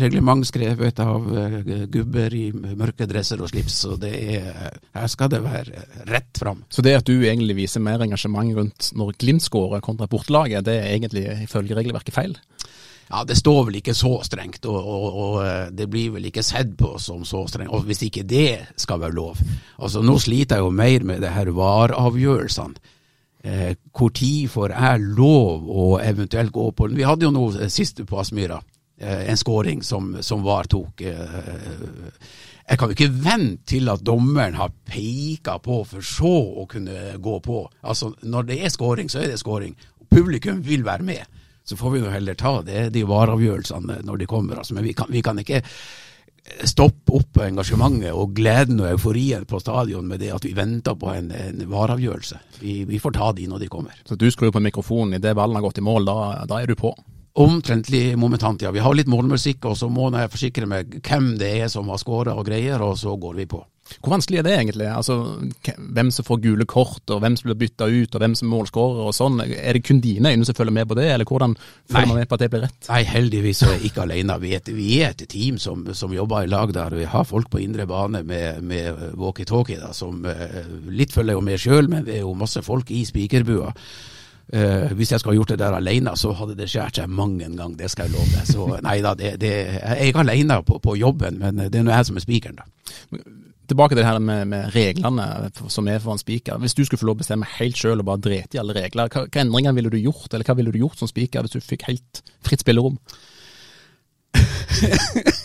[0.00, 5.32] reglement skrevet av eh, gubber i mørke dresser og slips, så det er, her skal
[5.34, 6.64] det være rett fram.
[6.72, 10.78] Så det at du egentlig viser mer engasjement rundt når Glimt skårer kontra bortelaget, det
[10.78, 12.38] er egentlig ifølge regelverket feil?
[13.10, 16.44] Ja, det står vel ikke så strengt, og, og, og eh, det blir vel ikke
[16.46, 17.72] sett på som så strengt.
[17.74, 19.40] Og hvis ikke det skal være lov.
[19.82, 22.94] Altså, Nå sliter jeg jo mer med det her VAR-avgjørelsene.
[23.42, 28.02] Eh, hvor tid får jeg lov å eventuelt gå på Vi hadde jo noe sist
[28.04, 28.58] på Aspmyra,
[29.00, 31.00] eh, en skåring som, som VAR tok.
[31.00, 32.10] Eh,
[32.70, 37.16] jeg kan jo ikke vente til at dommeren har peka på for så å kunne
[37.18, 37.64] gå på.
[37.82, 39.74] Altså, Når det er skåring, så er det skåring.
[40.12, 41.39] Publikum vil være med.
[41.64, 44.62] Så får vi jo heller ta det, de vareavgjørelsene når de kommer.
[44.62, 44.74] Altså.
[44.74, 45.62] Men vi kan, vi kan ikke
[46.66, 51.12] stoppe opp engasjementet og gleden og euforien på stadion med det at vi venter på
[51.12, 52.40] en, en vareavgjørelse.
[52.60, 53.96] Vi, vi får ta de når de kommer.
[54.08, 56.18] Så du skrur på mikrofonen idet ballen har gått i mål, da,
[56.50, 56.94] da er du på?
[57.40, 58.72] Omtrentlig momentant, ja.
[58.74, 62.00] Vi har litt målmusikk, og så må jeg forsikre meg hvem det er som har
[62.02, 63.62] skåra og greier, og så går vi på.
[63.98, 64.86] Hvor vanskelig er det egentlig?
[64.86, 65.16] Altså,
[65.78, 68.52] Hvem som får gule kort, og hvem som blir bytta ut, og hvem som er
[68.54, 69.40] målskårer og sånn.
[69.42, 72.04] Er det kun dine øyne som følger med på det, eller hvordan følger Nei.
[72.12, 72.78] man med på at det blir rett?
[72.88, 74.38] Nei, heldigvis så er jeg ikke alene.
[74.40, 76.94] Vi er, et- vi er et team som, som jobber i lag der.
[76.96, 81.58] Vi har folk på indre bane med, med walkietalkie, som eh, litt følger jo med
[81.58, 83.74] sjøl, men det er jo masse folk i spikerbua.
[84.50, 87.52] Uh, hvis jeg skulle gjort det der alene, så hadde det skjært seg mang en
[87.54, 88.48] gang, det skal jeg love deg.
[88.50, 91.84] Så nei da, det, det, jeg er ikke alene på, på jobben, men det er
[91.86, 93.20] nå jeg som er spikeren, da.
[93.70, 95.26] Tilbake til det her med, med reglene
[95.70, 96.58] som er for en spiker.
[96.62, 99.10] Hvis du skulle få lov å bestemme helt sjøl og bare drete i alle regler,
[99.12, 101.62] hva, hva endringer ville du gjort, eller hva ville du gjort som spiker hvis du
[101.62, 102.98] fikk helt fritt spillerom?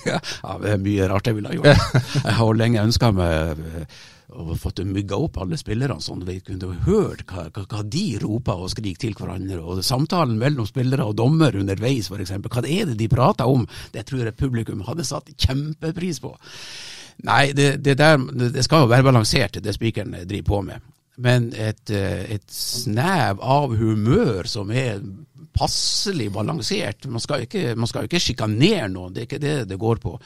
[0.05, 0.19] Ja,
[0.61, 1.95] det er mye rart jeg ville ha gjort.
[2.27, 3.63] Jeg har lenge ønska meg
[4.35, 8.05] og å få mygga opp alle spillerne, sånn at vi kunne hørt hva, hva de
[8.21, 9.61] roper og skriker til hverandre.
[9.61, 12.35] Og samtalen mellom spillere og dommer underveis, f.eks.
[12.43, 13.67] Hva er det de prater om?
[13.93, 16.33] Det tror jeg publikum hadde satt kjempepris på.
[17.23, 20.91] Nei, det, det der det skal jo være balansert, det spikeren driver på med.
[21.15, 24.99] Men et, eh, et snev av humør som er
[25.56, 29.80] passelig balansert Man skal ikke, man skal ikke sjikanere noen, det er ikke det det
[29.80, 30.17] går på.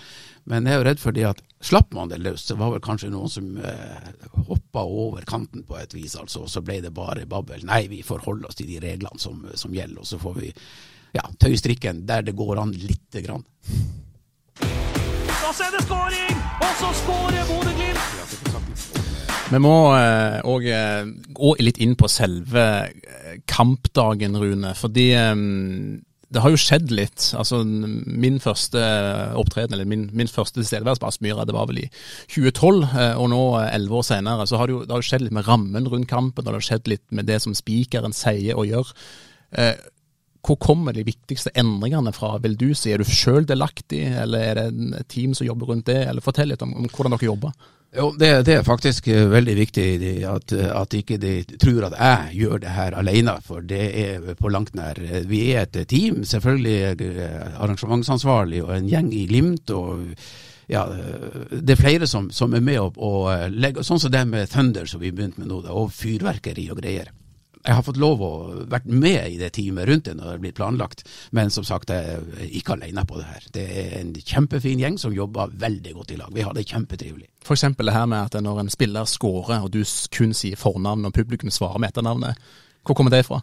[0.49, 2.81] Men jeg er jo redd for det at slapp man det løs, så var vel
[2.81, 4.09] kanskje noen som eh,
[4.47, 7.61] hoppa over kanten på et vis, altså, og så ble det bare babbel.
[7.69, 10.49] Nei, vi forholder oss til de reglene som, som gjelder, og så får vi
[11.13, 13.45] ja, tøye strikken der det går an lite grann.
[15.47, 16.35] Og så er det skåring!
[16.59, 18.05] Og så skårer Bodø-Glimt!
[19.49, 19.73] Vi må
[20.45, 20.67] òg
[21.39, 24.75] gå litt inn på selve eh, kampdagen, Rune.
[24.77, 25.33] Fordi eh,
[26.29, 27.31] det har jo skjedd litt.
[27.39, 28.81] Altså, min første
[29.39, 31.87] opptreden, eller min, min første tilstedeværelse på Aspmyra, det var vel i
[32.35, 32.83] 2012.
[32.91, 35.49] eh, Og nå, elleve år senere, så har det jo det har skjedd litt med
[35.49, 38.93] rammen rundt kampen, og det har skjedd litt med det som spikeren sier og gjør.
[39.57, 39.73] Eh,
[40.45, 42.93] Hvor kommer de viktigste endringene fra, vil du si?
[42.93, 45.99] Er du sjøl delaktig, eller er det et team som jobber rundt det?
[46.07, 47.53] Eller Fortell litt om, om hvordan dere jobber.
[47.89, 49.85] Jo, det, det er faktisk eh, veldig viktig
[50.29, 54.51] at, at ikke de tror at jeg gjør det her alene, for det er på
[54.53, 54.99] langt nær.
[55.25, 57.01] Vi er et team, selvfølgelig
[57.57, 59.73] arrangementsansvarlig og en gjeng i Glimt.
[59.73, 60.05] og
[60.69, 60.85] ja,
[61.49, 64.85] Det er flere som, som er med opp og legger sånn som det med Thunder
[64.85, 67.09] som vi begynte med nå, og fyrverkeri og greier.
[67.65, 68.31] Jeg har fått lov å
[68.71, 71.03] vært med i det teamet rundt det når det blitt planlagt,
[71.35, 73.47] men som sagt, jeg er ikke alene på det her.
[73.55, 76.31] Det er en kjempefin gjeng som jobber veldig godt i lag.
[76.33, 77.27] Vi har det kjempetrivelig.
[77.43, 77.67] F.eks.
[77.75, 79.83] det her med at når en spiller scorer, og du
[80.15, 82.39] kun sier fornavn, og publikum svarer med etternavnet.
[82.87, 83.41] Hvor kommer det fra?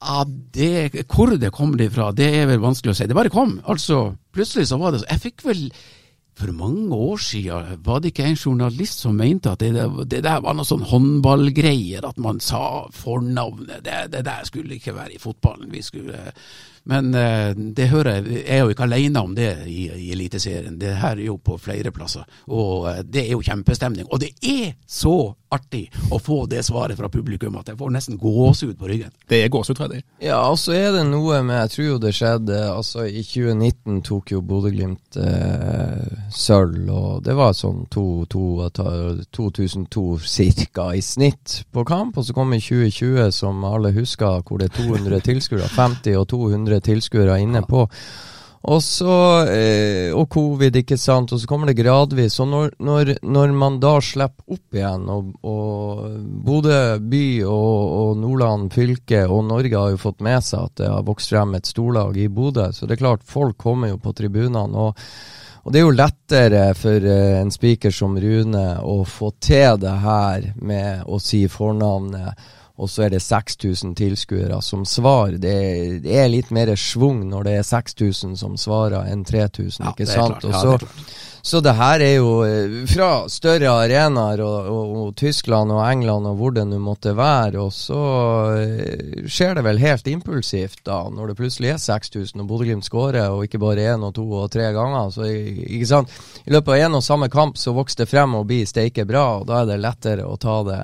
[0.00, 3.08] Ja, det, Hvor det kom det fra, det er vel vanskelig å si.
[3.10, 3.58] Det bare kom.
[3.68, 5.66] Altså, Plutselig så var det så Jeg fikk vel
[6.38, 10.40] for mange år siden var det ikke en journalist som mente at det, det der
[10.44, 13.82] var noe sånn håndballgreier, at man sa fornavnet.
[13.84, 15.70] Det, det der skulle ikke være i fotballen.
[15.72, 16.30] Vi skulle,
[16.84, 20.78] men eh, det hører jeg, jeg er jo ikke alene om det i, i Eliteserien.
[20.80, 22.24] Det her er jo på flere plasser.
[22.48, 24.06] Og eh, det er jo kjempestemning.
[24.10, 28.18] Og det er så artig å få det svaret fra publikum at jeg får nesten
[28.22, 29.10] gåsehud på ryggen.
[29.28, 30.00] Det er gåsehud, Freddy.
[30.22, 33.96] Ja, og så er det noe med Jeg tror jo det skjedde Altså, i 2019
[34.06, 41.02] tok jo Bodø-Glimt eh, sølv, og det var sånn to- to- ta- 2002 cirka i
[41.02, 42.16] snitt på kamp.
[42.20, 45.66] Og så kom i 2020, som alle husker, hvor det er 200 tilskuere.
[45.74, 47.88] 50 og 200 tilskuere inne på.
[48.70, 49.14] Og så
[49.48, 51.32] eh, Og covid, ikke sant.
[51.32, 52.36] Og så kommer det gradvis.
[52.44, 56.04] Og når, når, når man da slipper opp igjen, og, og
[56.44, 60.92] Bodø by og, og Nordland fylke og Norge har jo fått med seg at det
[60.92, 64.14] har vokst frem et storlag i Bodø, så det er klart, folk kommer jo på
[64.16, 64.88] tribunene.
[64.88, 64.96] og
[65.60, 69.92] og det er jo lettere for eh, en spiker som Rune å få til det
[70.02, 72.48] her med å si fornavnet,
[72.80, 75.36] og så er det 6000 tilskuere som svarer.
[75.40, 75.56] Det,
[76.04, 80.08] det er litt mer schwung når det er 6000 som svarer enn 3000, Ja, ikke
[80.08, 80.46] sant?
[80.48, 80.88] Ja, så, det
[81.42, 86.28] så det her er jo eh, fra større arenaer og, og, og Tyskland og England
[86.28, 88.00] og hvor det nå måtte være, og så
[88.60, 93.32] eh, skjer det vel helt impulsivt da, når det plutselig er 6000 og Bodø-Glimt skårer,
[93.32, 95.08] og ikke bare én og to og tre ganger.
[95.14, 96.12] Så ikke sant?
[96.44, 99.40] I løpet av én og samme kamp så vokser det frem og blir steike bra,
[99.40, 100.80] og da er det lettere å ta det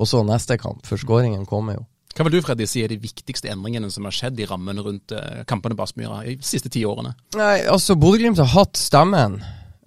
[0.00, 1.86] også neste kamp, for skåringen kommer jo.
[2.16, 5.12] Hva vil du Freddy, si er de viktigste endringene som har skjedd i rammene rundt
[5.14, 7.14] eh, kampene på Aspmyra de siste ti årene?
[7.38, 9.38] Nei, altså Bodø-Glimt har hatt stemmen.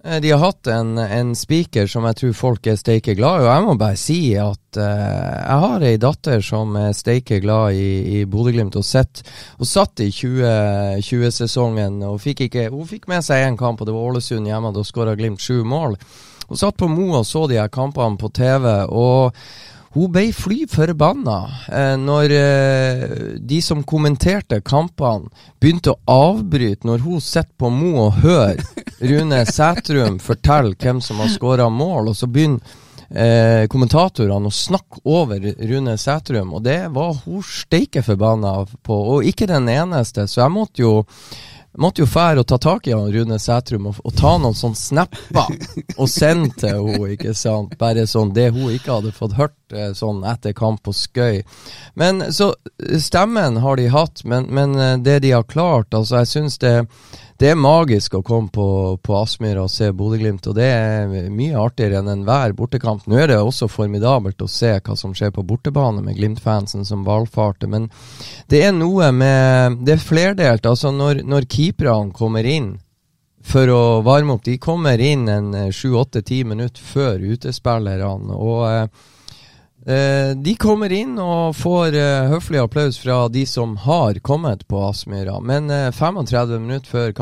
[0.02, 3.44] Eh, De har hatt en, en spiker som jeg tror folk er steike glad i.
[3.44, 7.76] Og jeg må bare si at uh, jeg har ei datter som er steike glad
[7.76, 8.80] i, i Bodø-Glimt.
[8.80, 9.20] Og, sett-
[9.60, 12.00] og satt i 2020-sesongen.
[12.08, 14.72] og fikk ikke, Hun fikk med seg én kamp, og det var Ålesund hjemme.
[14.74, 15.96] Da skåra Glimt sju mål.
[16.48, 18.66] Hun satt på Mo og så de her kampene på TV.
[18.88, 19.34] og
[19.94, 21.38] hun ble fly forbanna
[21.70, 23.02] eh, når eh,
[23.38, 25.30] de som kommenterte kampene,
[25.62, 28.62] begynte å avbryte når hun sitter på Mo og hører
[29.04, 32.74] Rune Sætrum fortelle hvem som har skåra mål, og så begynner
[33.10, 39.28] eh, kommentatorene å snakke over Rune Sætrum, og det var hun steike forbanna på, og
[39.30, 40.94] ikke den eneste, så jeg måtte jo
[41.80, 44.78] Måtte jo fære og ta tak i han Rune Sætrum og, og ta noen sånne
[44.78, 45.50] snapper
[46.00, 47.74] og sende til henne, ikke sant.
[47.80, 51.42] Bare sånn det hun ikke hadde fått hørt eh, sånn etter kamp og Skøy.
[51.98, 52.52] Men så
[53.02, 56.76] stemmen har de hatt, men, men eh, det de har klart, altså jeg syns det,
[57.44, 58.66] det er magisk å komme på,
[59.04, 63.04] på Aspmyra og se Bodø-Glimt, og det er mye artigere enn enhver bortekamp.
[63.04, 67.04] Nå er det også formidabelt å se hva som skjer på bortebane med Glimt-fansen som
[67.04, 67.90] valfarter, men
[68.48, 70.64] det er noe med Det er flerdelt.
[70.64, 72.78] Altså, når, når keeperne kommer inn
[73.44, 78.32] for å varme opp, de kommer inn en sju-åtte-ti minutter før utespillerne.
[78.32, 79.13] og eh, Eh,
[80.36, 85.40] de kommer inn og får eh, høflig applaus fra de som har kommet på Aspmyra.
[85.44, 87.12] Men eh, 35 minutter før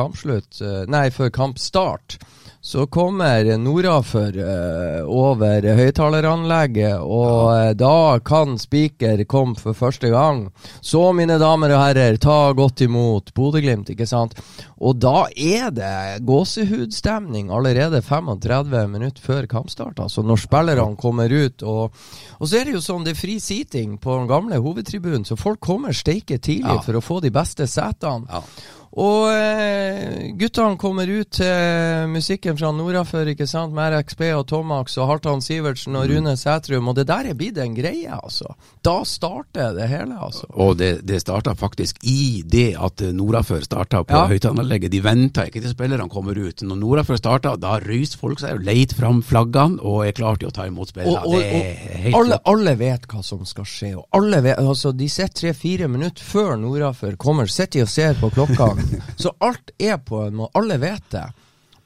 [0.63, 2.21] eh, før kampstart,
[2.63, 10.45] så kommer Nordafor uh, over høyttaleranlegget, og eh, da kan Spiker komme for første gang.
[10.79, 14.37] Så, mine damer og herrer, ta godt imot Bodø-Glimt, ikke sant?
[14.79, 21.65] Og da er det gåsehudstemning allerede 35 minutter før kampstart, altså når spillerne kommer ut.
[21.67, 21.91] Og,
[22.39, 25.35] og så er det jo sånn, det er fri seating på den gamle hovedtribunen, så
[25.41, 26.87] folk kommer steike tidlig Ja.
[26.87, 28.31] for å få de beste setene.
[28.31, 28.45] Ja.
[28.93, 34.99] Og eh, guttene kommer ut til musikken fra Nordafør ikke sant, med RXB og Tomax
[35.01, 38.53] og Hartan Sivertsen og Rune Sætrum, og det der er blitt en greie, altså.
[38.85, 40.45] Da starter det hele, altså.
[40.61, 44.27] Og det, det starta faktisk i det at Nordafør starta på Ja.
[44.29, 44.93] høyttaleranlegget.
[44.93, 46.61] De venta ikke til spillerne kommer ut.
[46.61, 50.53] Når Nordafør starta, da røyste folk seg og leit fram flaggene og er klare til
[50.53, 51.25] å ta imot spillerne.
[51.25, 53.95] Og, og, og alle, alle vet hva som skal skje.
[54.03, 58.21] Og alle vet, altså De sitter tre-fire minutter før Nordafør kommer, sitter de og ser
[58.21, 58.69] på klokka.
[59.17, 61.27] Så alt er på en måte Alle vet det.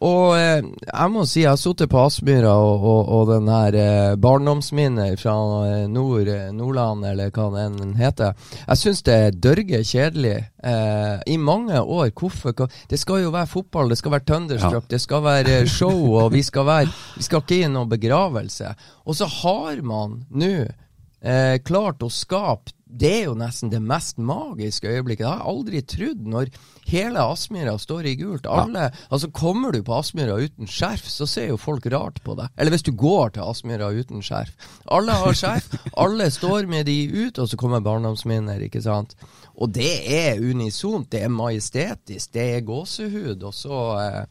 [0.05, 3.77] Og eh, jeg må si jeg har sittet på Aspmyra og, og, og den her
[3.81, 5.37] eh, barndomsminner fra
[5.71, 8.37] eh, nord, eh, Nordland, eller hva den heter.
[8.67, 12.13] Jeg syns det er dørge kjedelig eh, i mange år.
[12.13, 12.69] Hvorfor?
[12.91, 16.29] Det skal jo være fotball, det skal være Thunderstruck, det skal være eh, show, og
[16.37, 18.77] vi skal, være, vi skal ikke i noen begravelse.
[19.09, 24.21] Og så har man nå eh, klart å skape Det er jo nesten det mest
[24.23, 25.25] magiske øyeblikket.
[25.25, 26.21] Det har jeg aldri trodd.
[26.31, 26.51] Når
[26.87, 28.47] hele Aspmyra står i gult.
[28.47, 32.53] Alle, altså Kommer du på Aspmyra uten skjerf, så ser jo folk rart på deg.
[32.55, 34.55] Eller hvis du går til Aspmyra uten skjerf.
[34.87, 35.67] Alle har skjerf,
[36.05, 36.97] alle står med de
[37.27, 39.19] ut, og så kommer barndomsminner, ikke sant.
[39.59, 44.25] Og det er unisont, det er majestetisk, det er gåsehud, og så eh,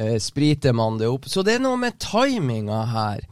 [0.00, 1.28] eh, spriter man det opp.
[1.28, 3.26] Så det er noe med timinga her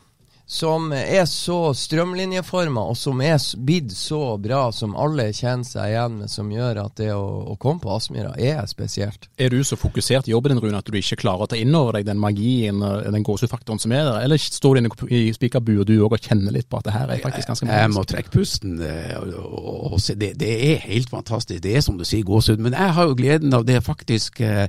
[0.55, 6.19] som er så strømlinjeforma, og som er blitt så bra, som alle kjenner seg igjen
[6.21, 9.27] med, som gjør at det å, å komme på Aspmyra er spesielt.
[9.41, 11.75] Er du så fokusert i jobben din, Rune, at du ikke klarer å ta inn
[11.75, 14.21] over deg den magien den gåsehudfaktoren som er der?
[14.29, 17.11] Eller står du inne i spikerbua du òg og kjenner litt på at det her
[17.17, 17.81] er faktisk ganske mye?
[17.83, 18.77] Jeg må trekke pusten.
[18.85, 20.15] eh, Og, og, og se.
[20.21, 21.63] Det, det er helt fantastisk.
[21.65, 22.63] Det er som du sier, gåsehud.
[22.63, 24.69] Men jeg har jo gleden av det faktisk eh,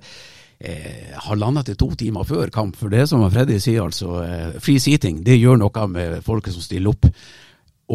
[0.60, 2.76] eh, halvannen til to timer før kamp.
[2.80, 4.22] For det som Freddy sier, altså.
[4.24, 7.10] Eh, free seating, det gjør noe med folket som stiller opp.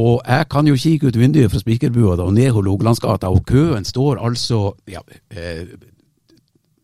[0.00, 4.20] Og jeg kan jo kikke ut vinduet fra Spikerbua og ned Hålogalandsgata, og køen står
[4.22, 5.02] altså ja,
[5.34, 5.66] eh,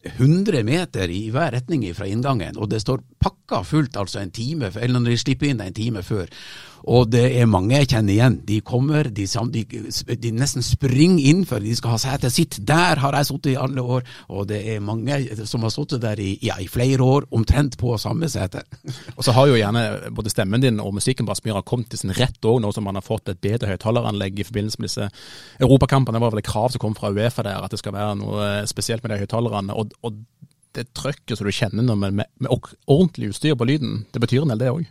[0.07, 4.71] 100 meter i hver retning fra inngangen, og det står pakka fullt altså en time,
[4.75, 6.27] eller når de slipper inn en time før.
[6.85, 8.39] Og det er mange jeg kjenner igjen.
[8.47, 9.63] De kommer, de, de,
[10.23, 12.59] de nesten springer inn for de skal ha setet sitt.
[12.67, 16.21] Der har jeg sittet i alle år, og det er mange som har sittet der
[16.23, 18.63] i, ja, i flere år, omtrent på samme sete.
[19.17, 22.15] Og så har jo gjerne både stemmen din og musikken på Aspmyra kommet til sin
[22.17, 25.11] rett òg, nå som man har fått et bedre høyttaleranlegg i forbindelse med disse
[25.63, 26.17] europakampene.
[26.19, 28.51] Det var vel et krav som kom fra Uefa der, at det skal være noe
[28.71, 29.77] spesielt med de høyttalerne.
[29.77, 30.21] Og, og
[30.77, 34.53] det trøkket som du kjenner med, med, med ordentlig utstyr på lyden, det betyr en
[34.53, 34.85] del, det òg.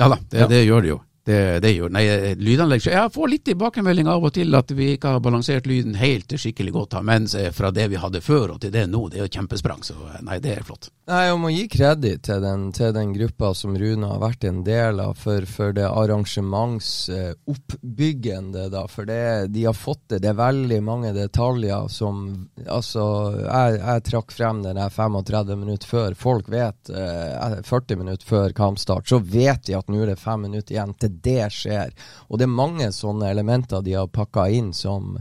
[0.00, 0.98] Ja da, det, det gjør det jo.
[1.24, 2.04] Det, det gjør Nei,
[2.40, 6.32] lydanlegg Jeg får litt tilbakemelding av og til at vi ikke har balansert lyden helt
[6.32, 6.96] skikkelig godt.
[7.04, 9.82] Men eh, fra det vi hadde før og til det nå, det er jo kjempesprang.
[9.84, 10.88] Så eh, nei, det er flott.
[11.10, 12.42] Nei, Jeg må gi kreditt til,
[12.76, 18.82] til den gruppa som Rune har vært en del av, for, for det arrangementsoppbyggende, da.
[18.88, 20.18] For det, de har fått det.
[20.24, 22.16] Det er veldig mange detaljer som
[22.70, 23.02] Altså,
[23.40, 26.14] jeg, jeg trakk frem den 35 minutter før.
[26.18, 30.40] Folk vet eh, 40 minutter før kampstart, så vet de at nå er det fem
[30.46, 31.92] minutter igjen til det skjer.
[32.28, 35.18] Og det er mange sånne elementer de har pakka inn som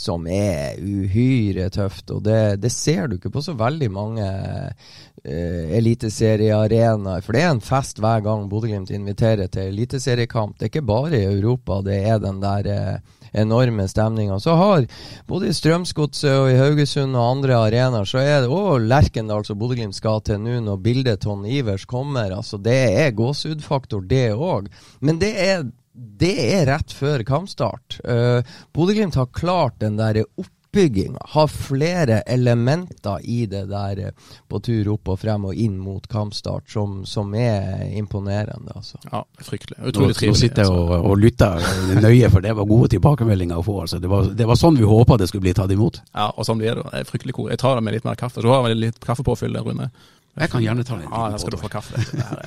[0.00, 2.08] som er uhyre tøft.
[2.14, 7.24] Og det, det ser du ikke på så veldig mange uh, eliteseriearenaer.
[7.24, 10.56] For det er en fest hver gang Bodø-Glimt inviterer til eliteseriekamp.
[10.56, 14.38] Det er ikke bare i Europa, det er den der eh, enorme stemninga.
[14.40, 14.86] Så har
[15.30, 19.58] både i Strømsgodset og i Haugesund og andre arenaer, så er det òg Lerkendal som
[19.60, 22.32] Bodø-Glimt skal til nå når bildet Ton Ivers kommer.
[22.36, 24.70] Altså, det er gåsehudfaktor, det òg.
[25.00, 25.68] Men det er
[26.00, 27.98] det er rett før kampstart.
[28.06, 28.40] Uh,
[28.72, 30.22] Bodø-Glimt har klart den der
[30.70, 31.18] oppbygginga.
[31.20, 34.12] Har flere elementer i det der eh,
[34.48, 38.98] på tur opp og frem og inn mot kampstart som, som er imponerende, altså.
[39.10, 39.78] Ja, fryktelig.
[39.78, 40.28] Nå, trivelig.
[40.28, 40.86] nå sitter jeg altså.
[40.86, 41.66] og, og lytter
[42.00, 43.80] nøye, for det var gode tilbakemeldinger å få.
[43.82, 43.98] Altså.
[43.98, 46.00] Det, var, det var sånn vi håpa det skulle bli tatt imot.
[46.14, 47.04] Ja, og sånn blir det.
[47.10, 47.50] Fryktelig cool.
[47.50, 48.42] Jeg tar det med litt mer kaffe.
[48.42, 49.90] Så har vi litt kaffepåfyll, Rune.
[50.38, 52.00] Jeg kan gjerne ta en Ja, liten her skal du få kaffe.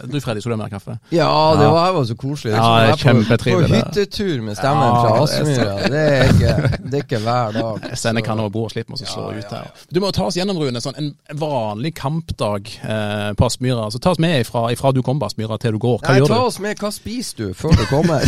[0.07, 0.95] Du Freddy, skal du ha mer kaffe?
[1.11, 1.27] Ja,
[1.59, 2.53] det var, var så koselig.
[2.53, 5.73] Det er Ja, på, kjempetrivelig, på hyttetur med stemmen Ja, fra det Aspmyra.
[5.91, 7.83] Det, det er ikke hver dag.
[7.91, 9.67] Jeg sender kan over og slipper å slå ut her.
[9.91, 13.89] Du må ta oss gjennom, Rune, sånn en vanlig kampdag eh, på Aspmyra.
[13.91, 15.99] Så ta oss med ifra, ifra du kommer på Aspmyra til du går.
[16.05, 16.79] Hva Nei, gjør ta oss med.
[16.79, 18.23] Hva spiser du før du kommer?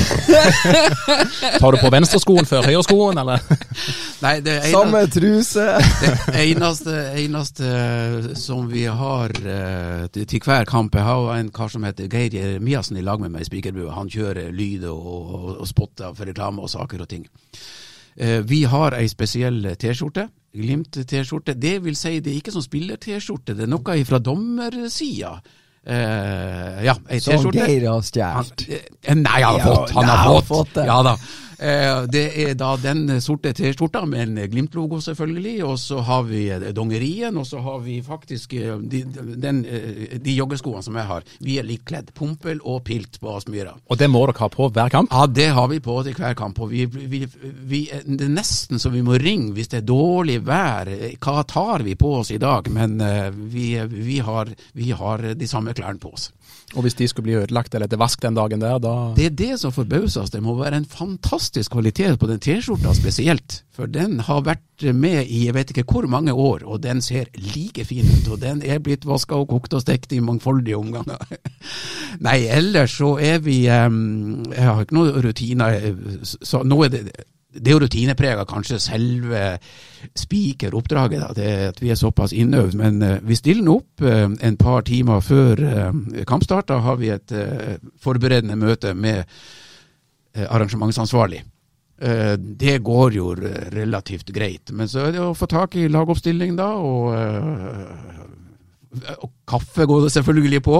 [1.62, 3.42] Tar du på venstreskoen før høyreskoen, eller?
[4.22, 5.66] Nei, det eneste, Samme truse.
[6.28, 11.72] Det eneste, eneste som vi har eh, til til hver kamp Jeg har en kar
[11.72, 13.94] som heter Geir Jeremiassen i lag med meg i Spikerbua.
[13.96, 17.28] Han kjører lyd og, og, og spotter for reklame og saker og ting.
[18.16, 20.30] Eh, vi har ei spesiell T-skjorte.
[20.56, 21.54] Glimt-T-skjorte.
[21.60, 25.38] Det vil si, det er ikke som spiller-T-skjorte, det er noe fra dommersida.
[25.86, 27.62] Uh, ja, ei T-skjorte.
[27.62, 28.64] Geir har Han, stjålet.
[29.04, 29.92] eh, nei, han har fått.
[29.94, 30.80] Han har fått.
[30.82, 31.14] Ja da.
[31.60, 35.56] Eh, det er da den sorte T-skjorta med en Glimt-logo, selvfølgelig.
[35.66, 39.04] Og så har vi eh, dongerien, og så har vi faktisk eh, de,
[39.46, 39.64] den,
[40.26, 41.28] de joggeskoene som jeg har.
[41.40, 42.12] Vi er litt kledd.
[42.16, 43.76] Pumpel og pilt på Aspmyra.
[43.90, 45.14] Og det må dere ha på hver kamp?
[45.14, 46.60] Ja, det har vi på til hver kamp.
[46.64, 50.42] Og vi, vi, vi, det er nesten så vi må ringe hvis det er dårlig
[50.46, 50.92] vær.
[51.22, 52.68] Hva tar vi på oss i dag?
[52.74, 52.98] Men
[53.52, 56.30] vi, vi, har, vi har de samme klærne på oss.
[56.74, 59.36] Og hvis de skulle bli ødelagt eller til vask den dagen der, da Det er
[59.38, 60.32] det som forbauser oss.
[60.34, 63.62] Det må være en fantastisk kvalitet på den T-skjorta spesielt.
[63.76, 67.30] For den har vært med i jeg vet ikke hvor mange år, og den ser
[67.38, 68.32] like fin ut.
[68.34, 71.22] Og den er blitt vaska og kokt og stekt i mangfoldige omganger.
[72.28, 75.80] Nei, ellers så er vi um, Jeg har ikke noen rutiner.
[76.24, 77.06] Så nå er det
[77.56, 79.42] det er jo rutineprega, kanskje selve
[80.18, 82.78] spikeroppdraget, at vi er såpass innøvd.
[82.80, 86.70] Men uh, vi stiller opp uh, en par timer før uh, kampstart.
[86.72, 87.36] Da har vi et
[88.02, 89.24] forberedende møte med
[90.36, 91.44] arrangementsansvarlig.
[92.60, 93.30] det går jo
[93.72, 94.72] relativt greit.
[94.72, 96.74] Men så er det å få tak i lagoppstilling, da.
[96.76, 97.16] og
[99.20, 100.80] og kaffe går det selvfølgelig på,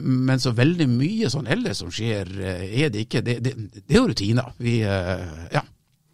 [0.00, 3.22] men så veldig mye sånn ellers som skjer, er det ikke.
[3.26, 4.50] Det, det, det er jo rutiner.
[4.62, 5.62] Vi, ja.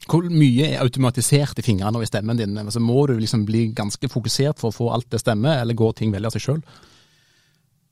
[0.06, 2.54] Hvor mye er automatisert i fingrene og i stemmen din?
[2.62, 5.78] Altså, må du liksom bli ganske fokusert for å få alt til å stemme, eller
[5.78, 6.60] går ting veldig av seg sjøl?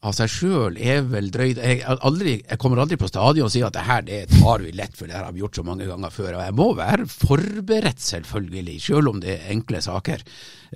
[0.05, 3.71] Av seg sjøl er vel drøyt jeg, aldri, jeg, kommer aldri på stadion og sier
[3.71, 5.87] at det her det tar vi lett, for det her har vi gjort så mange
[5.89, 6.35] ganger før.
[6.37, 10.27] Og jeg må være forberedt, selvfølgelig, sjøl om det er enkle saker.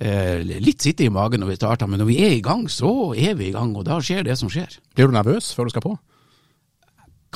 [0.01, 2.93] Eh, litt sitte i magen når vi starter, men når vi er i gang, så
[3.13, 4.79] er vi i gang, og da skjer det som skjer.
[4.97, 5.93] Blir du nervøs før du skal på?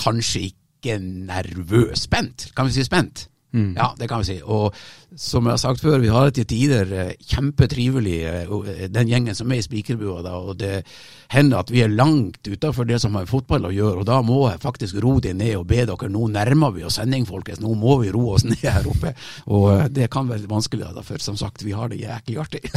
[0.01, 2.07] Kanskje ikke nervøs.
[2.07, 3.27] Spent, kan vi si spent.
[3.53, 3.75] Mm.
[3.77, 4.39] Ja, det kan vi si.
[4.41, 4.73] Og
[5.15, 9.51] som jeg har sagt før, vi har til tider eh, kjempetrivelig, eh, den gjengen som
[9.53, 10.23] er i Spikerbua.
[10.39, 10.81] Og det
[11.33, 14.01] hender at vi er langt utafor det som har fotball å gjøre.
[14.01, 16.97] Og da må jeg faktisk ro de ned og be dere, nå nærmer vi oss
[16.97, 17.61] sending, folkens.
[17.61, 19.13] Nå må vi ro oss ned her oppe.
[19.45, 22.41] Og eh, det kan være litt vanskelig, da, for som sagt, vi har det jæklig
[22.41, 22.65] artig.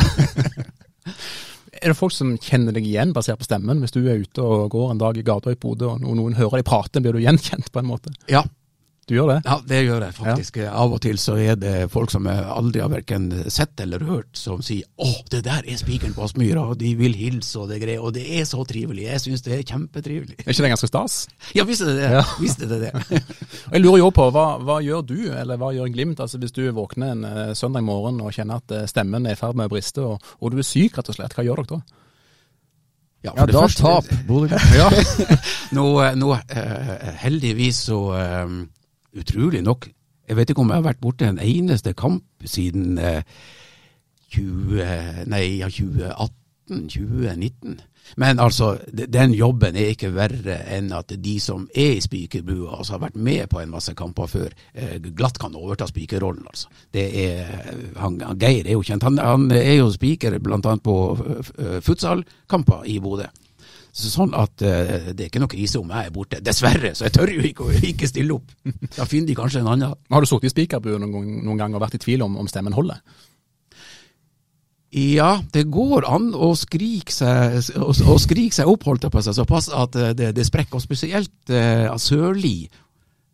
[1.76, 3.82] Er det folk som kjenner deg igjen basert på stemmen?
[3.82, 6.62] Hvis du er ute og går en dag i gata i Bodø og noen hører
[6.62, 8.14] deg prate, blir du gjenkjent på en måte?
[8.32, 8.40] Ja,
[9.06, 9.36] du gjør det?
[9.46, 10.56] Ja, det gjør jeg faktisk.
[10.58, 10.72] Ja.
[10.82, 14.32] Av og til så er det folk som jeg aldri har verken sett eller hørt,
[14.34, 17.78] som sier 'Å, det der er spikeren på Aspmyra', og de vil hilse og det
[17.84, 18.02] greier.
[18.02, 19.04] Og det er så trivelig.
[19.06, 20.34] Jeg syns det er kjempetrivelig.
[20.42, 21.28] Er ikke det ganske stas?
[21.54, 22.10] Ja, visste det det.
[22.16, 22.24] Ja.
[22.40, 22.92] Visste det det.
[23.68, 26.52] og jeg lurer jo på, hva, hva, gjør du, eller hva gjør Glimt, altså hvis
[26.52, 29.70] du våkner en uh, søndag morgen og kjenner at uh, stemmen er i ferd med
[29.70, 31.82] å briste, og, og, du er syk rett og slett, hva gjør dere da?
[33.22, 34.66] Ja, ja da første, tap Bodø-Glimt.
[34.82, 34.90] ja.
[35.78, 35.86] nå,
[36.18, 38.00] nå uh, heldigvis så
[39.20, 39.88] utrolig nok
[40.28, 43.22] Jeg vet ikke om jeg har vært borte en eneste kamp siden eh,
[44.34, 44.82] 20,
[45.30, 47.78] nei, 2018-2019.
[48.16, 52.92] Men altså, den jobben er ikke verre enn at de som er i spikerbua, altså
[52.96, 56.46] har vært med på en masse kamper før, eh, glatt kan overta spikerrollen.
[56.46, 56.68] altså.
[56.92, 59.02] Geir er jo kjent.
[59.02, 60.58] Han, han er jo spiker bl.a.
[60.58, 63.26] på uh, futsalkamper i Bodø.
[63.96, 66.40] Sånn at uh, det er ikke noe krise om jeg er borte.
[66.44, 68.52] Dessverre, så jeg tør jo ikke å ikke stille opp.
[68.98, 69.96] Da finner de kanskje en annen.
[70.12, 72.76] Har du sittet i spikerbue noen, noen gang og vært i tvil om, om stemmen
[72.76, 73.00] holder?
[74.96, 79.22] Ja, det går an å skrike seg, å, å skrike seg opp, holdt jeg på
[79.24, 80.78] seg, såpass at eh, det, det sprekker.
[80.78, 82.68] Og spesielt uh, Sørli.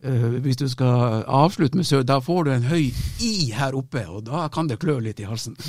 [0.03, 2.89] Uh, hvis du skal avslutte med Sør, da får du en høy
[3.23, 5.55] I her oppe, og da kan det klø litt i halsen.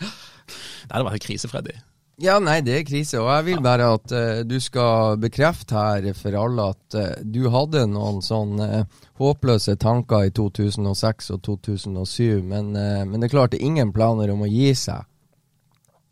[0.00, 1.78] det hadde vært krise, Freddy.
[2.20, 3.20] Ja, nei, det er krise.
[3.22, 7.46] Og jeg vil bare at uh, du skal bekrefte her for alle at uh, du
[7.52, 13.52] hadde noen sånne uh, håpløse tanker i 2006 og 2007, men, men, det er klart
[13.52, 15.04] det er ingen planer om å gi seg.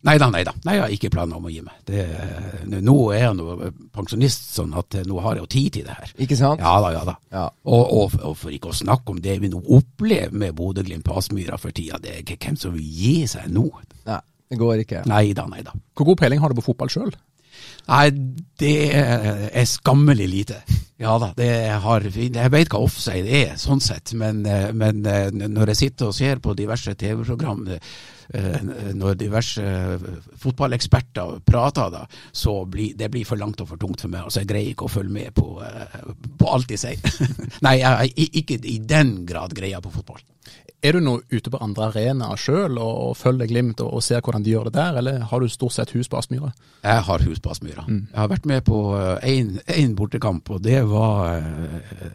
[0.04, 0.52] Nei da, nei da.
[0.62, 1.78] Nei, jeg har ikke planer om å gi meg.
[1.88, 2.04] Det,
[2.84, 3.56] nå er jeg nå
[3.96, 6.12] pensjonist, sånn at nå har jeg jo tid til det her.
[6.24, 6.62] Ikke sant?
[6.62, 7.16] Ja da, ja da.
[7.32, 7.44] Ja.
[7.64, 11.16] Og, og, og, for ikke å snakke om det vi nå opplever med Bodø-Glimt på
[11.18, 13.66] Aspmyra for tida, det er ikke hvem som vil gi seg nå.
[14.08, 14.20] Nei.
[14.48, 15.04] Det går ikke.
[15.10, 15.74] Nei da, nei da.
[15.96, 17.12] Hvor god peiling har du på fotball sjøl?
[17.88, 18.10] Nei,
[18.60, 20.58] det er skammelig lite.
[20.98, 24.12] Ja da, det har, jeg vet hva offside er, sånn sett.
[24.18, 24.42] Men,
[24.74, 25.04] men
[25.54, 27.62] når jeg sitter og ser på diverse TV-program,
[28.98, 29.64] når diverse
[30.42, 32.02] fotballeksperter prater, da,
[32.34, 34.26] så blir det blir for langt og for tungt for meg.
[34.26, 35.46] Altså, Jeg greier ikke å følge med på,
[36.42, 37.22] på alt de sier.
[37.66, 40.20] Nei, jeg, ikke i den grad greier på fotball.
[40.78, 44.44] Er du nå ute på andre arenaer sjøl og, følger Glimt og, og, ser hvordan
[44.46, 46.52] de gjør det der, eller har du stort sett hus på Aspmyra?
[46.84, 47.86] Jeg har hus på Aspmyra.
[47.88, 48.04] Mm.
[48.12, 48.78] Jeg har vært med på
[49.26, 51.42] én bortekamp, og det var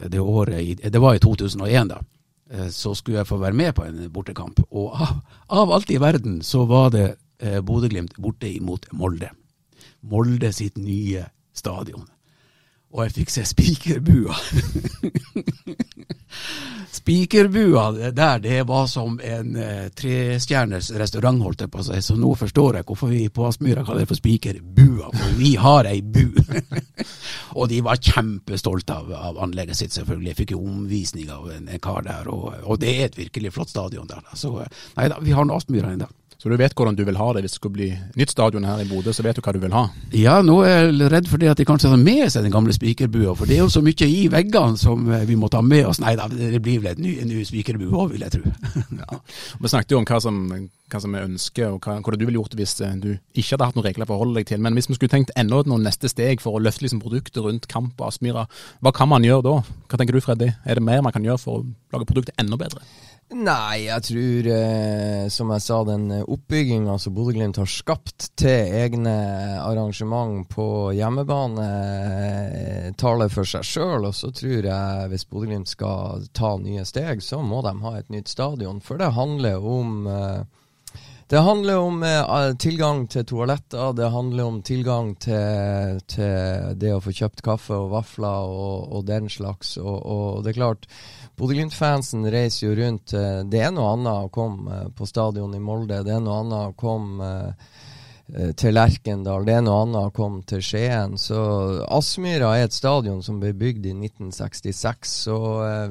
[0.08, 2.00] det året Det var i 2001, da.
[2.72, 5.20] Så skulle jeg få være med på en bortekamp, og av,
[5.60, 7.06] av alt i verden så var det
[7.40, 9.30] eh, Bodø-Glimt borte imot Molde.
[10.08, 11.24] Molde sitt nye
[11.56, 12.06] stadion.
[12.94, 14.36] Og jeg fikk se spikerbua.
[16.94, 21.98] Spikerbua der, det var som en eh, trestjerners restaurant, holdt jeg på å si.
[22.06, 25.90] Så nå forstår jeg hvorfor vi på Aspmyra kaller det for Spikerbua, for vi har
[25.90, 26.30] ei bu.
[27.58, 30.30] og de var kjempestolte av, av, anlegget sitt, selvfølgelig.
[30.30, 33.56] Jeg fikk jo omvisning av en, en kar der, og, og, det er et virkelig
[33.58, 34.22] flott stadion der.
[34.38, 36.08] Så nei da, vi har nå Aspmyra ennå.
[36.44, 37.86] Så du vet hvordan du vil ha det hvis det skulle bli
[38.20, 39.86] nytt stadion her i Bodø, så vet du hva du vil ha?
[40.12, 42.74] Ja, nå er jeg redd for det at de kanskje tar med seg den gamle
[42.76, 45.88] spikerbua, for det er jo så mye i veggene som eh, vi må ta med
[45.88, 46.02] oss.
[46.04, 48.52] Nei da, det blir vel en ny, ny spikerbue òg, vil jeg tro.
[49.00, 49.22] ja.
[49.56, 50.42] Vi snakket jo om hva som,
[50.92, 53.54] hva som er ønsket, og hva, hvordan du ville gjort det hvis eh, du ikke
[53.54, 54.60] hadde hatt noen regler for å holde deg til.
[54.68, 57.70] Men hvis vi skulle tenkt enda noen neste steg for å løfte liksom produktet rundt
[57.72, 58.44] Kamp og Aspmyra,
[58.84, 59.56] hva kan man gjøre da?
[59.88, 60.52] Hva tenker du Freddy?
[60.68, 61.66] Er det mer man kan gjøre for å
[61.96, 62.84] lage produktet enda bedre?
[63.32, 69.14] Nei, jeg tror, eh, som jeg sa, den oppbygginga som Bodø-Glimt har skapt til egne
[69.64, 74.04] arrangement på hjemmebane, eh, taler for seg sjøl.
[74.04, 78.12] Og så tror jeg hvis Bodø-Glimt skal ta nye steg, så må de ha et
[78.12, 78.84] nytt stadion.
[78.84, 80.44] For det handler om eh,
[81.26, 87.00] det handler om eh, tilgang til toaletter, det handler om tilgang til, til, det å
[87.00, 89.78] få kjøpt kaffe og vafler og, og den slags.
[89.80, 90.84] Og, og, det er klart,
[91.36, 93.12] Bodø-Glimt-fansen reiser jo rundt.
[93.12, 96.44] Eh, det er noe annet å komme eh, på stadion i Molde, det er noe
[96.44, 99.42] annet å komme eh, til Lerkendal.
[99.44, 101.18] Det er noe annet å komme til Skien.
[101.20, 101.36] Så
[101.92, 105.16] Aspmyra er et stadion som ble bygd i 1966.
[105.26, 105.36] Så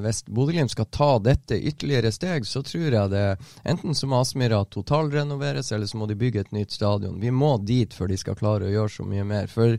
[0.02, 3.26] hvis Bodø-Glimt skal ta dette ytterligere steg, så tror jeg det
[3.68, 7.20] enten så må Aspmyra totalrenoveres, eller så må de bygge et nytt stadion.
[7.22, 9.52] Vi må dit før de skal klare å gjøre så mye mer.
[9.52, 9.76] For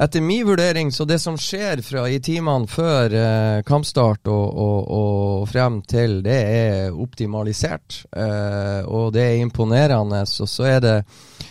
[0.00, 4.78] etter min vurdering, så det som skjer fra i timene før eh, kampstart og, og,
[4.96, 8.04] og, frem til, det er optimalisert.
[8.16, 10.22] Eh, og det er imponerende.
[10.24, 10.96] Og så er det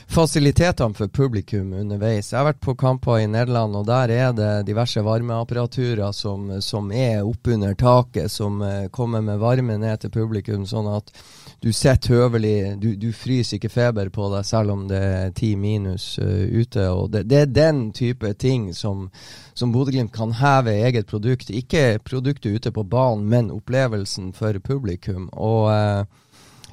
[0.10, 2.32] fasilitetene for publikum underveis.
[2.32, 6.90] Jeg har vært på kamper i Nederland, og der er det diverse varmeapparaturer som, som
[6.92, 11.14] er oppunder taket, som uh, kommer med varme ned til publikum, sånn at
[11.62, 12.56] du sitter høvelig.
[12.82, 16.88] Du, du, fryser ikke feber på deg selv om det er ti minus uh, ute.
[16.90, 19.12] og det, det, er den type ting som,
[19.54, 21.54] som Bodø-Glimt kan heve eget produkt.
[21.54, 25.30] Ikke produktet ute på banen, men opplevelsen for publikum.
[25.38, 26.26] og uh,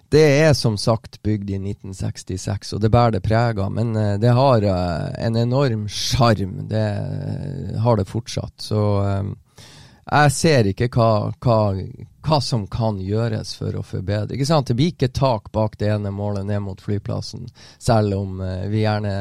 [0.08, 3.72] det er som sagt bygd i 1966, og det bærer det preg av.
[3.74, 6.60] Men uh, det har uh, en enorm sjarm.
[6.70, 8.54] Det uh, har det fortsatt.
[8.62, 8.80] Så
[10.06, 11.58] jeg ser ikke hva, hva,
[12.22, 14.36] hva, som kan gjøres for å forbedre.
[14.36, 14.70] Ikke sant?
[14.70, 17.48] Det blir ikke tak bak det ene målet ned mot flyplassen,
[17.82, 19.16] selv om vi gjerne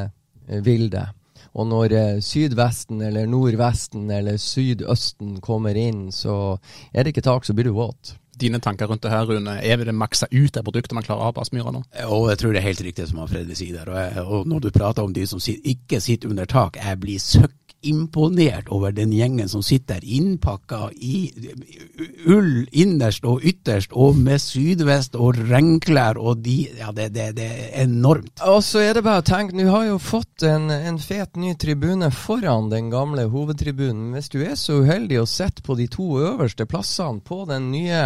[0.62, 1.08] vil det.
[1.56, 6.60] Og når sydvesten eller nordvesten eller sydøsten kommer inn, så
[6.92, 9.58] er det ikke tak, så blir du våt dine tanker rundt det her, Rune.
[9.64, 11.84] Er det maksa ut det produktet man klarer å ha på Aspmyra nå?
[12.12, 13.92] Og jeg tror det er helt riktig som Fredrik sier der.
[13.92, 17.22] Og, jeg, og, når du prater om de som ikke sitter under tak, jeg blir
[17.22, 17.56] søkk
[17.86, 21.30] imponert over den gjengen som sitter innpakka i
[22.26, 27.46] ull innerst og ytterst, og med sydvest og regnklær, og de Ja, det, det, det
[27.46, 28.42] er enormt.
[28.48, 31.54] Og så er det bare å tenke, du har jo fått en, en, fet ny
[31.60, 34.14] tribune foran den gamle hovedtribunen.
[34.16, 38.02] Hvis du er så uheldig å sitte på de to øverste plassene på den nye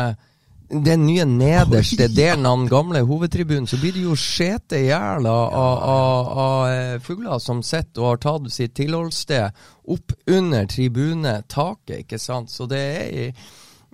[0.69, 5.25] den nye nederste delen av den gamle hovedtribunen, så blir det jo skjete i hjel
[5.25, 12.03] av, av, av, eh, fugler som sitter og har tatt sitt tilholdssted opp under tribunetaket,
[12.05, 12.53] ikke sant.
[12.53, 13.33] Så det er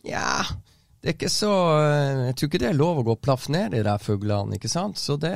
[0.05, 0.43] Ja.
[1.01, 1.53] Det er ikke så
[1.86, 4.71] eh, Jeg tror ikke det er lov å gå og plaffe ned de fuglene, ikke
[4.71, 4.97] sant.
[4.97, 5.36] Så det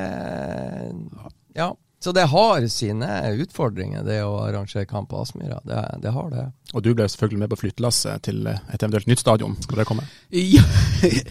[1.55, 1.73] Ja.
[1.99, 3.07] Så det har sine
[3.43, 5.57] utfordringer, det å arrangere kamp på Aspmyra.
[5.67, 6.45] Det, det, har det.
[6.71, 9.57] Og du ble selvfølgelig med på flyttelasset til et eventuelt nytt stadion.
[9.65, 10.07] Skal det komme?
[10.39, 10.63] Ja,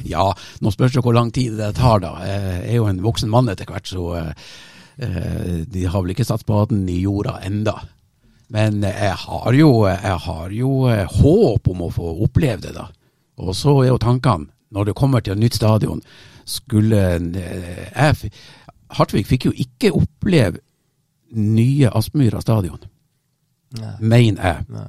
[0.04, 0.26] ja,
[0.60, 2.12] nå spørs det hvor lang tid det tar, da.
[2.20, 6.44] Jeg er jo en voksen mann etter hvert, så uh, de har vel ikke satt
[6.44, 7.78] spaden i jorda enda.
[8.52, 12.90] Men jeg har jo, jeg har jo uh, håp om å få oppleve det, da.
[13.40, 16.04] Og så er jo tankene, når det kommer til et nytt stadion,
[16.44, 18.32] skulle uh, jeg
[18.96, 20.62] Hartvig fikk jo ikke oppleve
[21.36, 22.80] nye Aspmyra stadion,
[24.00, 24.64] mener jeg.
[24.72, 24.88] Nei.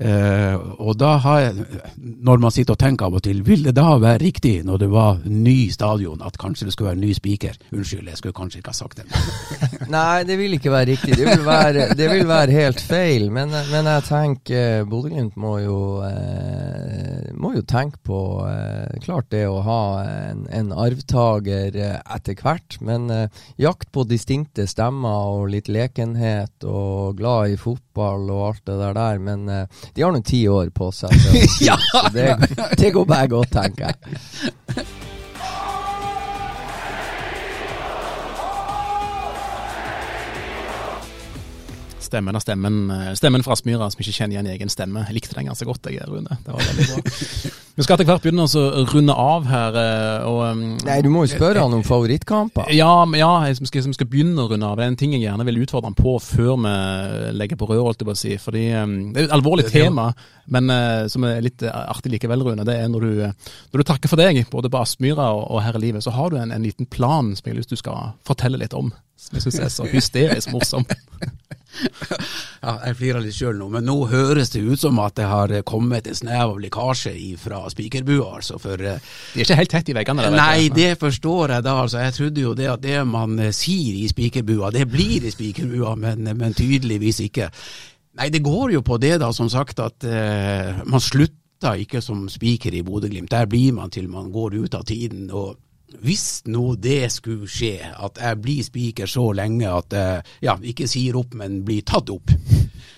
[0.00, 1.66] Uh, og da har jeg,
[2.00, 4.88] når man sitter og tenker av og til, vil det da være riktig når det
[4.90, 7.58] var ny stadion, at kanskje det skulle være ny spiker?
[7.76, 9.06] Unnskyld, jeg skulle kanskje ikke ha sagt det.
[9.92, 11.18] Nei, det vil ikke være riktig.
[11.20, 13.28] Det vil være, det vil være helt feil.
[13.34, 19.60] Men, men jeg tenker Bodø-Glimt må, eh, må, jo tenke på eh, klart det å
[19.66, 22.78] ha en, en arvtaker eh, etter hvert.
[22.80, 28.66] Men eh, jakt på distinkte stemmer og litt lekenhet og glad i fotball og alt
[28.70, 29.22] det der der.
[29.22, 31.76] men eh, de har nå ti år på seg, så, ja.
[31.90, 32.36] så det,
[32.78, 34.16] det, går bare godt, tenker jeg.
[42.12, 45.06] stemmen av stemmen, eh, stemmen fra Aspmyra som ikke kjenner igjen egen stemme.
[45.08, 46.38] Jeg likte den ganske godt, jeg, Rune.
[46.44, 47.02] Det var veldig bra.
[47.72, 49.76] Vi skal etter hvert begynne å runde av her.
[49.80, 52.68] eh, Og, um, Nei, du må jo spørre han om favorittkamper.
[52.76, 54.76] ja, ja, jeg skal, jeg skal begynne å runde av.
[54.76, 56.74] Det er en ting jeg gjerne vil utfordre han på før vi
[57.38, 58.34] legger på rør, holdt jeg på å si.
[58.42, 58.64] Fordi
[59.14, 60.10] Det er et alvorlig tema,
[60.52, 62.66] men eh, som er litt eh, artig likevel, Rune.
[62.68, 63.32] Det er når du, eh,
[63.72, 66.28] når du takker for deg, både på Aspmyra og, og her i livet, så har
[66.28, 68.92] du en, en liten plan som jeg har lyst til du skal fortelle litt om.
[69.16, 70.84] Som jeg syns er så hysterisk morsom.
[72.62, 75.54] Ja, jeg flirer litt sjøl nå, men nå høres det ut som at det har
[75.66, 78.36] kommet en snev av lekkasje fra spikerbua.
[78.38, 79.00] Altså, for eh,
[79.32, 80.26] De er ikke helt tett i veggene.
[80.28, 81.74] der, Nei, det forstår jeg da.
[81.82, 85.32] Altså, jeg trodde jo det at det man eh, sier i spikerbua, det blir i
[85.34, 87.50] spikerbua, men, men tydeligvis ikke.
[88.20, 92.28] Nei, det går jo på det, da, som sagt, at eh, man slutter ikke som
[92.30, 93.30] spiker i Bodø-Glimt.
[93.32, 95.30] Der blir man til man går ut av tiden.
[95.30, 95.56] og
[96.00, 100.88] hvis nå det skulle skje, at jeg blir spiker så lenge at jeg ja, ikke
[100.90, 102.32] sier opp, men blir tatt opp,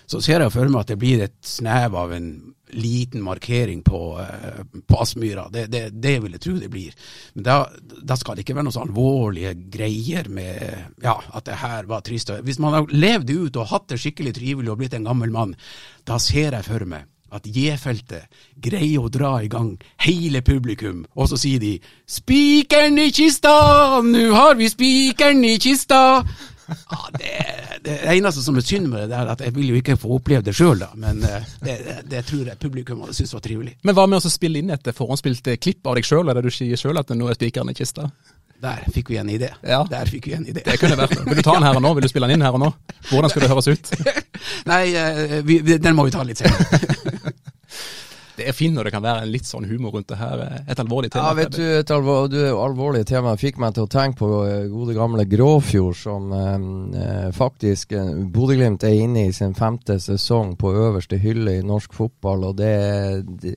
[0.07, 2.29] så ser jeg for meg at det blir et snev av en
[2.75, 5.47] liten markering på, eh, på Aspmyra.
[5.53, 6.95] Det, det, det vil jeg tro det blir.
[7.37, 7.57] Men da,
[8.03, 12.03] da skal det ikke være noen så alvorlige greier med ja, at det her var
[12.07, 12.33] trist.
[12.43, 15.55] Hvis man har levd ut og hatt det skikkelig trivelig og blitt en gammel mann,
[16.09, 18.31] da ser jeg for meg at J-feltet
[18.63, 19.75] greier å dra i gang
[20.05, 24.01] hele publikum, og så sier de 'Spikeren i kista!
[24.05, 26.25] Nå har vi spikeren i kista!'
[26.65, 27.33] Ja, det,
[27.85, 30.45] det eneste som er synd med det, er at jeg vil jo ikke få oppleve
[30.47, 30.81] det sjøl.
[30.97, 31.75] Men eh, det,
[32.09, 33.75] det, tror jeg publikum hadde syntes var trivelig.
[33.85, 36.49] Men hva med å spille inn et forhåndsspilt eh, klipp av deg sjøl, eller du
[36.55, 38.09] sier sjøl at nå er spikeren i kista?
[38.65, 39.51] Der fikk vi en idé.
[39.67, 39.83] Ja.
[39.91, 40.63] Der fikk vi en idé.
[40.65, 41.91] Det kunne vært Vil du ta den her og nå?
[41.99, 42.71] Vil du spille den inn her og nå?
[43.11, 43.91] Hvordan skal det høres ut?
[44.71, 46.81] Nei, eh, vi- den må vi ta litt senere.
[48.37, 50.41] Det er fint når det kan være en litt sånn humor rundt det her.
[50.43, 51.29] eh, Et alvorlig tema.
[51.29, 54.65] Ja, vet du, et alvor, du alvorlig tema fikk meg til å tenke på eh,
[54.73, 56.57] gode gamle Gråfjord, som eh,
[57.05, 61.95] eh, faktisk eh, Bodø-Glimt er inne i sin femte sesong på øverste hylle i norsk
[61.95, 62.75] fotball, og det,
[63.45, 63.55] det,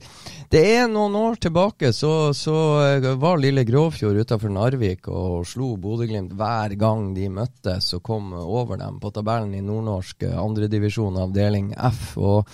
[0.54, 5.74] det er noen år tilbake så, så eh, var lille Gråfjord utafor Narvik og slo
[5.82, 11.20] Bodø-Glimt hver gang de møttes og kom over dem på tabellen i nordnorsk eh, andredivisjon
[11.26, 12.16] avdeling F.
[12.16, 12.48] og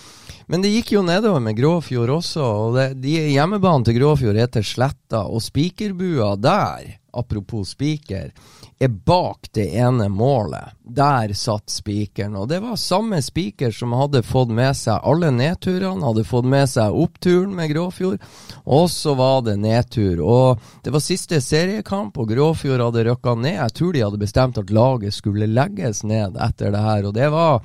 [0.51, 4.65] men det gikk jo nedover med Gråfjord også, og det, de hjemmebanen til Gråfjord heter
[4.67, 8.33] Sletta, og spikerbua der, apropos spiker,
[8.79, 10.73] er bak det ene målet.
[10.83, 16.03] Der satt spikeren, og det var samme spiker som hadde fått med seg alle nedturene,
[16.03, 18.19] hadde fått med seg oppturen med Gråfjord,
[18.65, 20.19] og så var det nedtur.
[20.21, 23.57] Og det var siste seriekamp, og Gråfjord hadde rykka ned.
[23.59, 27.31] Jeg tror de hadde bestemt at laget skulle legges ned etter det her, og det
[27.33, 27.61] var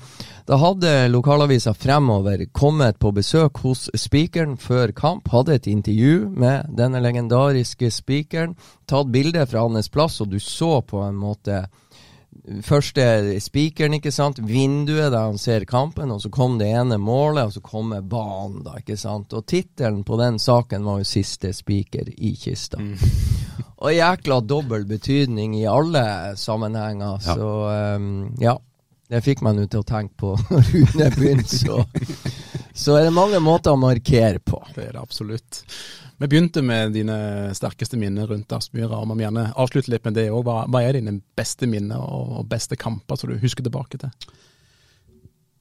[0.48, 6.70] da hadde lokalavisa Fremover kommet på besøk hos spikeren før kamp, hadde et intervju med
[6.78, 8.54] denne legendariske spikeren,
[8.88, 11.66] tatt bilde fra hans plass, og du så på en måte
[12.64, 13.02] Første
[13.42, 14.38] spikeren, ikke sant.
[14.40, 18.62] Vinduet der han ser kampen, og så kom det ene målet, og så kommer banen,
[18.64, 19.34] da, ikke sant.
[19.36, 22.78] Og tittelen på den saken var jo 'Siste spiker i kista'.
[23.84, 27.34] og jækla dobbel betydning i alle sammenhenger, Ja.
[27.34, 28.56] så um, ja.
[29.08, 31.78] Det fikk meg nå til å tenke på når Rune begynte, så,
[32.76, 34.60] så er det mange måter å markere på.
[34.74, 35.62] Det er det absolutt.
[36.18, 37.16] Vi begynte med dine
[37.54, 40.42] sterkeste minner rundt Aspmyra, og vi må gjerne avslutte litt med det òg.
[40.44, 44.12] Hva, hva er dine beste minner og beste kamper som du husker tilbake til?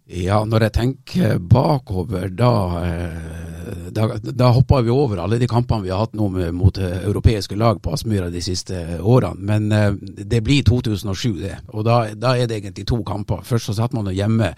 [0.08, 5.84] Ja, når jeg tenker bakover, da, eh, da, da hopper vi over alle de kampene
[5.84, 9.44] vi har hatt nå med, mot eh, europeiske lag på Aspmyra de siste årene.
[9.44, 11.58] Men eh, det blir 2007, det.
[11.76, 13.44] Og da, da er det egentlig to kamper.
[13.44, 14.54] Først så satt man hjemme,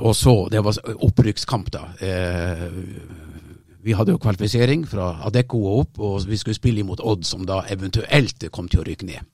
[0.00, 1.80] og så Det var opprykkskamp, da.
[3.84, 7.42] Vi hadde jo kvalifisering fra Adecco og opp, og vi skulle spille imot Odd, som
[7.44, 9.33] da eventuelt kom til å rykke ned.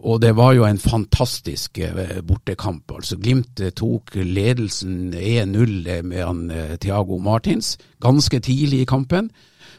[0.00, 2.92] Og det var jo en fantastisk eh, bortekamp.
[2.92, 9.30] altså Glimt eh, tok ledelsen 1-0 med han eh, Thiago Martins ganske tidlig i kampen.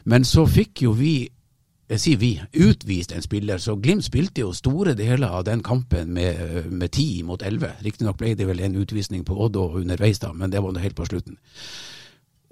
[0.04, 1.28] Men så fikk jo vi,
[1.90, 3.58] jeg sier vi, utvist en spiller.
[3.58, 7.72] Så Glimt spilte jo store deler av den kampen med, eh, med 10 mot 11.
[7.82, 10.82] Riktignok ble det vel en utvisning på Odd og underveis, da, men det var nå
[10.82, 11.38] helt på slutten.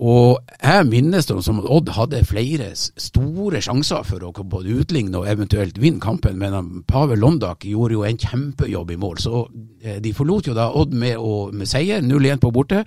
[0.01, 5.21] Og jeg minnes det som at Odd hadde flere store sjanser for å både utligne
[5.21, 9.21] og eventuelt vinne kampen, men Pavel Londak gjorde jo en kjempejobb i mål.
[9.21, 9.43] Så
[9.85, 12.87] eh, de forlot jo da Odd med, å, med seier, 0-1 på borte,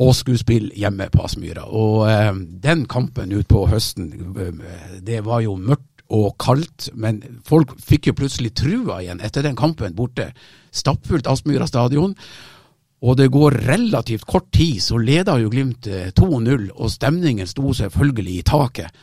[0.00, 1.66] og skulle spille hjemme på Aspmyra.
[1.66, 2.30] Og eh,
[2.62, 8.16] den kampen utpå høsten, eh, det var jo mørkt og kaldt, men folk fikk jo
[8.22, 10.30] plutselig trua igjen etter den kampen borte.
[10.74, 12.14] Stappfullt Aspmyra stadion.
[13.00, 17.72] Og det går relativt kort tid, så leder jo Glimt eh, 2-0, og stemningen sto
[17.76, 19.02] selvfølgelig i taket.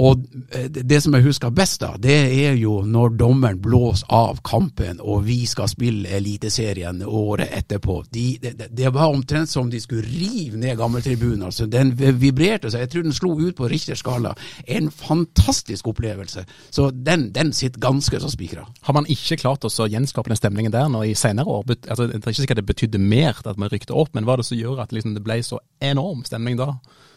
[0.00, 0.22] Og
[0.56, 2.14] eh, det som jeg husker best, da, det
[2.46, 7.98] er jo når dommeren blåser av kampen og vi skal spille Eliteserien året etterpå.
[8.12, 11.42] De, det, det- var omtrent som de skulle rive ned gammeltribunen.
[11.48, 12.80] Altså, den vibrerte seg.
[12.86, 14.34] Jeg tror den slo ut på Richters skala.
[14.66, 16.44] En fantastisk opplevelse.
[16.70, 18.66] Så den, den sitter ganske så spikra.
[18.82, 21.64] Har man ikke klart å gjenskape den stemningen der når i senere år?
[21.88, 24.42] Altså, det er ikke sikkert det betydde mer at man rykte opp, men hva er
[24.42, 26.72] det som gjør at liksom, det ble så enorm stemning da?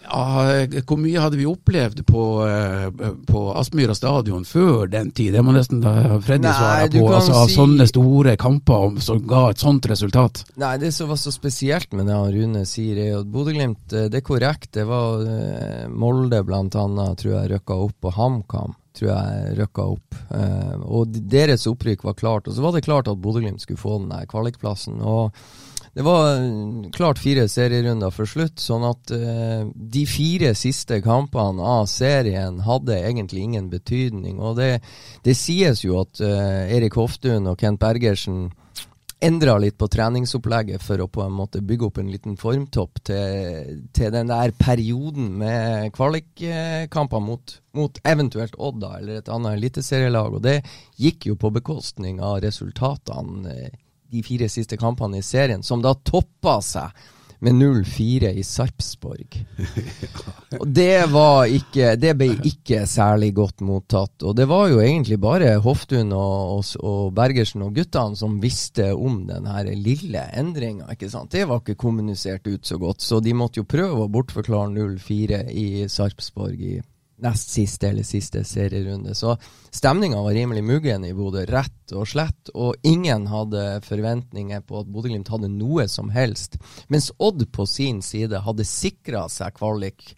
[0.05, 5.33] Ja, hvor mye hadde vi opplevd på, eh, på Aspmyra stadion før den tid?
[5.33, 7.07] Det må nesten da Freddy svare på.
[7.09, 10.43] Altså, si- sånne store kamper som ga et sånt resultat.
[10.61, 14.21] Nei, det som var så spesielt med det Rune sier, er at Bodø-Glimt eh, Det
[14.21, 14.71] er korrekt.
[14.77, 19.83] Det var eh, Molde blant annet, tror jeg røkka opp, og HamKam tror jeg røkka
[19.91, 20.15] opp.
[20.87, 22.47] Og deres opprykk var klart.
[22.47, 25.01] Og så var det klart at Bodø-Glimt skulle få den der kvalikplassen.
[25.03, 25.33] Og
[25.95, 26.41] det var
[26.91, 32.97] klart fire serierunder for slutt, sånn at uh, de fire siste kampene av serien hadde
[32.99, 34.41] egentlig ingen betydning.
[34.43, 34.81] Og det,
[35.23, 38.49] det sies jo at uh, Erik Hoftun og Kent Bergersen
[39.23, 43.79] endra litt på treningsopplegget for å på en måte bygge opp en liten formtopp til,
[43.95, 50.35] til den der perioden med kvalikkamper mot, mot eventuelt Odda eller et annet eliteserielag.
[50.35, 50.59] Og det
[50.99, 53.81] gikk jo på bekostning av resultatene eh,
[54.15, 57.05] de fire siste kampene i serien, som da toppa seg
[57.45, 59.35] med 0-4 i Sarpsborg.
[60.61, 64.23] Og det var ikke Det ble ikke særlig godt mottatt.
[64.23, 68.91] Og det var jo egentlig bare Hoftun og, og, og Bergersen og guttene som visste
[68.95, 71.33] om den her lille endringa, ikke sant.
[71.35, 75.45] Det var ikke kommunisert ut så godt, så de måtte jo prøve å bortforklare 0-4
[75.51, 76.75] i Sarpsborg i
[77.21, 79.15] nest siste eller siste serierunde.
[79.15, 79.37] Så
[79.71, 82.51] stemninga var rimelig muggen i Bodø, rett og slett.
[82.53, 86.59] Og ingen hadde forventninger på at Bodø-Glimt hadde noe som helst.
[86.87, 90.15] Mens Odd på sin side hadde sikra seg kvalik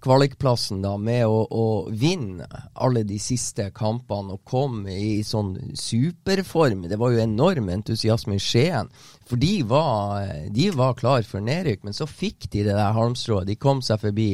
[0.00, 6.86] kvalikplassen da med å, å vinne alle de siste kampene og komme i sånn superform.
[6.88, 8.90] Det var jo enorm entusiasme i Skien.
[9.28, 13.48] For de var, de var klar for nedrykk, men så fikk de det der halmstrået.
[13.50, 14.32] De kom seg forbi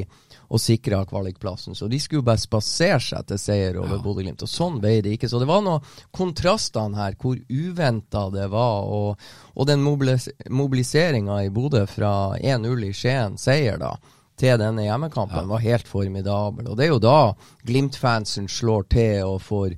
[0.48, 1.74] og sikra kvalikplassen.
[1.74, 4.44] Så de skulle bare spasere seg til seier over Bodø-Glimt.
[4.44, 5.30] Og sånn ble det ikke.
[5.30, 5.84] Så det var noen
[6.14, 8.86] kontrastene her, hvor uventa det var.
[8.86, 13.94] Og, og den mobilis mobiliseringa i Bodø fra 1-0 i Skien, seier da,
[14.36, 16.68] til denne hjemmekampen var helt formidabel.
[16.68, 17.20] Og det er jo da
[17.66, 19.76] Glimt-fansen slår til og får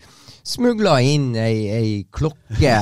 [0.48, 2.76] smugla inn ei, ei klokke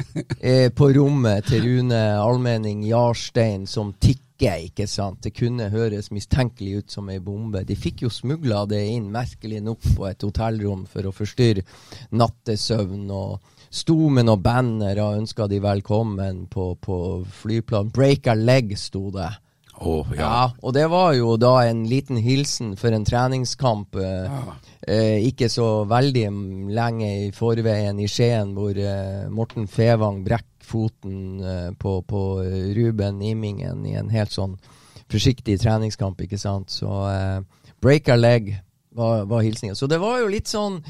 [0.40, 5.20] eh, på rommet til Rune Almenning Jarstein som tikker, ikke sant.
[5.22, 7.62] Det kunne høres mistenkelig ut som ei bombe.
[7.68, 11.62] De fikk jo smugla det inn, merkelig nok, på et hotellrom for å forstyrre
[12.10, 13.06] nattesøvn.
[13.10, 13.40] og
[13.72, 16.98] Sto med noen bannere og ønska de velkommen på, på
[17.42, 17.94] flyplanen.
[17.94, 19.30] Break a leg, sto det.
[19.82, 20.20] Oh, ja.
[20.20, 24.36] Ja, og det var jo da en liten hilsen for en treningskamp eh,
[24.86, 26.26] eh, ikke så veldig
[26.70, 32.22] lenge i forveien i Skien, hvor eh, Morten Fevang brekker foten eh, på, på
[32.76, 34.58] Ruben Imingen i en helt sånn
[35.12, 36.72] forsiktig treningskamp, ikke sant.
[36.72, 37.40] Så eh,
[37.82, 38.54] break a leg
[38.96, 39.76] var, var hilsninga.
[39.78, 40.80] Så det var jo litt sånn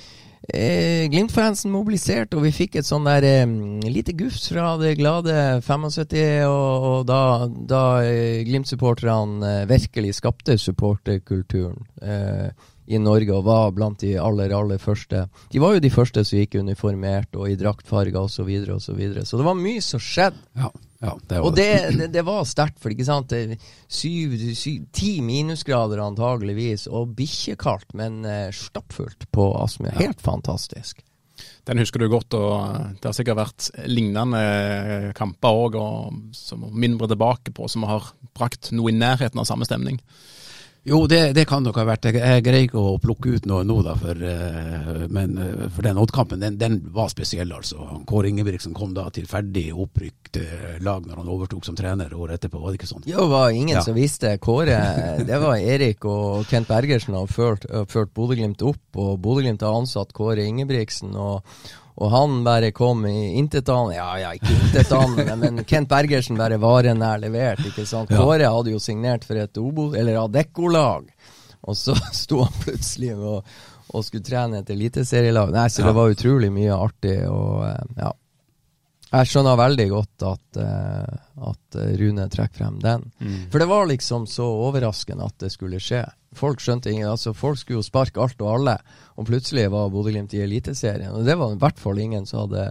[0.43, 3.53] Eh, Glimt-fansen mobiliserte, og vi fikk et sånn der eh,
[3.87, 10.57] lite gufs fra det glade 75, og, og da, da eh, Glimt-supporterne eh, virkelig skapte
[10.59, 12.51] supporterkulturen eh,
[12.87, 15.27] i Norge, og var blant de aller, aller første.
[15.53, 18.83] De var jo de første som gikk uniformert og i draktfarger osv., så, videre, og
[18.83, 19.27] så, videre.
[19.27, 20.43] så det var mye som skjedde.
[20.59, 20.73] Ja,
[21.03, 23.33] ja, det var Og det, det, det var sterkt, for ikke sant
[23.91, 29.97] syv, syv, Ti minusgrader antageligvis, og bikkjekaldt, men eh, stappfullt på Aspmyr.
[29.99, 31.03] Helt fantastisk.
[31.67, 35.79] Den husker du godt, og det har sikkert vært lignende kamper òg,
[36.35, 40.01] som mindre tilbake på, som har brakt noe i nærheten av samme stemning.
[40.85, 42.09] Jo, det, det kan nok ha vært.
[42.11, 46.01] Jeg, greier ikke å plukke ut noe nå, da, for, eh, men eh, for den
[46.03, 48.01] Odd-kampen, den, den var spesiell, altså.
[48.09, 52.41] Kåre Ingebrigtsen kom da til ferdig opprykt eh, lag når han overtok som trener året
[52.41, 53.07] etterpå, var det ikke sånn?
[53.07, 53.85] Jo, det var ingen Ja.
[53.87, 54.35] som visste.
[54.43, 54.81] Kåre,
[55.23, 60.11] det var Erik og Kent Bergersen har ført, ført Bodø-Glimt opp, og Bodø-Glimt har ansatt
[60.19, 61.15] Kåre Ingebrigtsen.
[61.15, 61.47] og
[62.01, 67.21] og han bare kom i intetanende Ja, ja, ikke intetanende, men Kent Bergersen bare varenær
[67.21, 68.13] levert, ikke sant.
[68.13, 68.23] Ja.
[68.23, 71.11] Kåre hadde jo signert for et Obo, eller Adecco-lag,
[71.63, 73.53] og så sto han plutselig og,
[73.93, 75.53] og skulle trene et eliteserielag.
[75.53, 78.13] Nei, så det var utrolig mye artig, og eh, ja.
[79.13, 81.17] Jeg skjønner veldig godt at, eh,
[81.51, 83.03] at eh, Rune trekker frem den.
[83.53, 86.07] For det var liksom så overraskende at det skulle skje.
[86.37, 88.77] Folk skjønte ingen, altså folk skulle jo sparke alt og alle,
[89.21, 91.13] og plutselig var Bodø-Glimt i Eliteserien.
[91.13, 92.71] Og det var i hvert fall ingen som hadde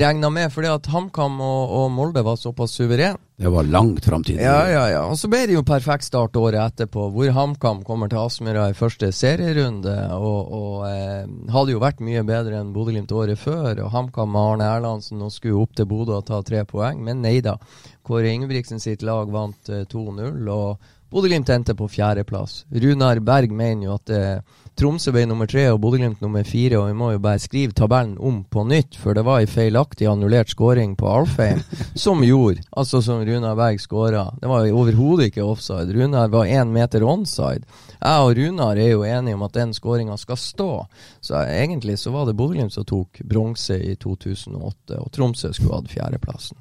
[0.00, 3.20] regna med, fordi at HamKam og, og Molde var såpass suveren.
[3.42, 4.38] Det var langt framtid.
[4.40, 5.02] Ja, ja, ja.
[5.10, 8.76] Og så ble det jo perfekt start året etterpå, hvor HamKam kommer til Aspmyra i
[8.78, 13.82] første serierunde, og, og eh, hadde jo vært mye bedre enn Bodø-Glimt året før.
[13.82, 17.20] Og HamKam med Arne Erlandsen og skulle opp til Bodø og ta tre poeng, men
[17.24, 17.58] nei da.
[18.06, 20.48] Kåre Ingebrigtsen sitt lag vant eh, 2-0.
[20.54, 22.62] og Bodø-Glimt endte på fjerdeplass.
[22.72, 26.86] Runar Berg mener jo at eh, Tromsø ble nummer tre og Bodø-Glimt nummer fire, og
[26.88, 30.48] vi må jo bare skrive tabellen om på nytt, for det var ei feilaktig annullert
[30.54, 31.60] skåring på Alfheim
[32.04, 34.24] som gjorde, altså som Runar Berg skåra.
[34.40, 35.92] Det var overhodet ikke offside.
[35.92, 37.68] Runar var én meter onside.
[37.98, 40.72] Jeg og Runar er jo enige om at den skåringa skal stå,
[41.20, 45.92] så egentlig så var det Bodø-Glimt som tok bronse i 2008, og Tromsø skulle hatt
[45.92, 46.56] fjerdeplassen.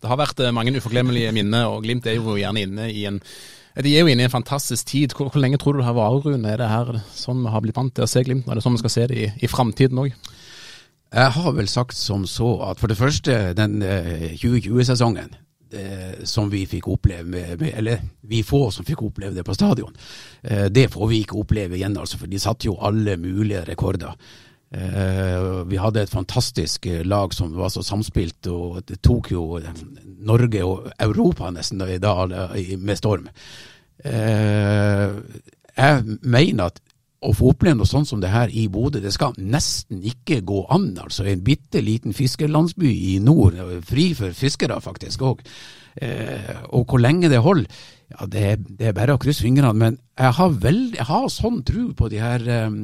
[0.00, 3.18] Det har vært eh, mange uforglemmelige minner, og Glimt er jo gjerne inne i en
[3.78, 5.14] de er jo inne i en fantastisk tid.
[5.16, 6.48] Hvor, hvor lenge tror du det har vart, Rune?
[6.50, 8.48] Er det her sånn vi har blitt vant til å se Glimt?
[8.48, 10.16] Er det sånn vi skal se det i, i framtiden òg?
[11.10, 15.32] Jeg har vel sagt som så at for det første, den eh, 2020-sesongen
[15.74, 19.96] eh, som vi fikk oppleve, med, eller vi få som fikk oppleve det på stadion,
[20.42, 24.14] eh, det får vi ikke oppleve igjen, altså, for de satte jo alle mulige rekorder.
[24.70, 29.58] Uh, vi hadde et fantastisk lag som var så samspilt, og det tok jo
[30.22, 32.30] Norge og Europa nesten i dag
[32.78, 33.26] med storm.
[34.00, 36.78] Jeg mener at
[37.20, 40.62] å få oppleve noe sånt som det her i Bodø, det skal nesten ikke gå
[40.72, 40.94] an.
[41.02, 45.42] altså En bitte liten fiskerlandsby i nord, fri for fiskere faktisk òg.
[46.72, 47.68] Og hvor lenge det holder
[48.10, 51.28] ja, det er, det er, bare å krysse fingrene, men jeg har, veld, jeg har
[51.30, 52.80] sånn tro på de her um,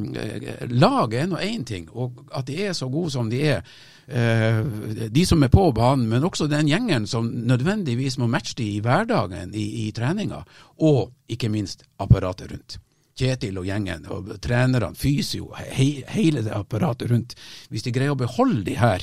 [0.71, 3.67] Laget er nå én ting, og at de er så gode som de er.
[4.07, 4.63] Uh,
[5.11, 8.81] de som er på banen, men også den gjengen som nødvendigvis må matche de i
[8.85, 10.45] hverdagen, i, i treninga,
[10.87, 12.79] og ikke minst apparatet rundt.
[13.17, 17.35] Kjetil og gjengen, og trenerne, fysio, he, hele det apparatet rundt.
[17.73, 19.03] Hvis de greier å beholde de her,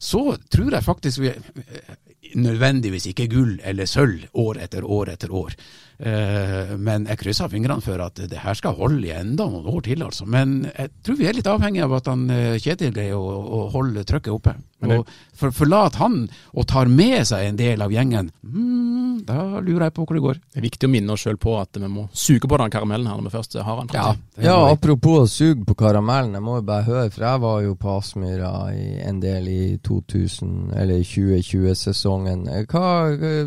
[0.00, 1.34] så tror jeg faktisk vi
[2.34, 5.50] nødvendigvis ikke gull eller sølv år etter år etter år.
[6.00, 9.82] Uh, men jeg krysser fingrene for at det her skal holde i enda noen år
[9.84, 10.00] til.
[10.06, 10.24] altså.
[10.24, 13.60] Men jeg tror vi er litt avhengig av at han, uh, Kjetil greier å, å,
[13.74, 14.56] holde trykket oppe.
[14.80, 16.22] Og for, Forlater han
[16.56, 20.24] og tar med seg en del av gjengen, mm, da lurer jeg på hvor det
[20.24, 20.40] går.
[20.40, 23.10] Det er viktig å minne oss sjøl på at vi må suge på den karamellen
[23.10, 23.92] her når vi først har den.
[23.92, 27.60] Ja, ja, apropos å suge på karamellen, jeg må jo bare høre, for jeg var
[27.66, 28.52] jo på Aspmyra
[29.04, 32.48] en del i 2000, eller 2020-sesongen.
[32.70, 32.86] Hva,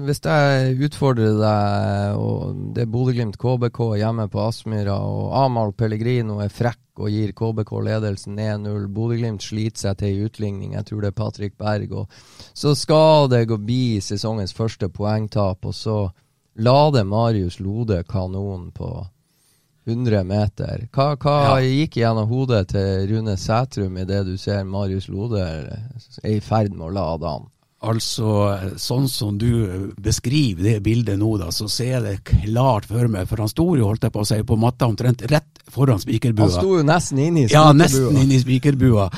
[0.06, 2.43] Hvis jeg utfordrer deg og
[2.76, 7.72] det er Bodø-Glimt KBK hjemme på Aspmyra, og Amahl Pellegrino er frekk og gir KBK
[7.88, 8.90] ledelsen 1-0.
[8.94, 11.96] Bodø-Glimt sliter seg til en utligning, jeg tror det er Patrick Berg.
[12.04, 15.98] Og så skal det gå bli sesongens første poengtap, og så
[16.60, 18.92] lader Marius Lode kanonen på
[19.86, 20.86] 100 meter.
[20.94, 21.72] Hva, hva ja.
[21.82, 26.88] gikk gjennom hodet til Rune Sætrum idet du ser Marius Lode er i ferd med
[26.88, 27.50] å lade han?
[27.84, 28.28] Altså,
[28.80, 32.14] sånn som du beskriver det bildet nå, da, så ser jeg det
[32.46, 33.28] klart for meg.
[33.28, 36.48] For han sto jo, holdt jeg på å si, på matta omtrent rett foran spikerbua.
[36.48, 37.66] Han sto jo nesten inne i spikerbua.
[37.68, 39.10] Ja, nesten inne i spikerbua.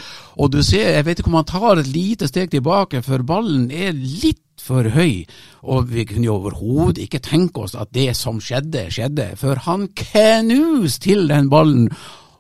[0.42, 3.70] Og du ser, jeg vet ikke om han tar et lite steg tilbake, for ballen
[3.70, 5.26] er litt for høy,
[5.68, 9.90] og vi kunne jo overhodet ikke tenke oss at det som skjedde, skjedde, for han
[9.94, 11.90] knuste til den ballen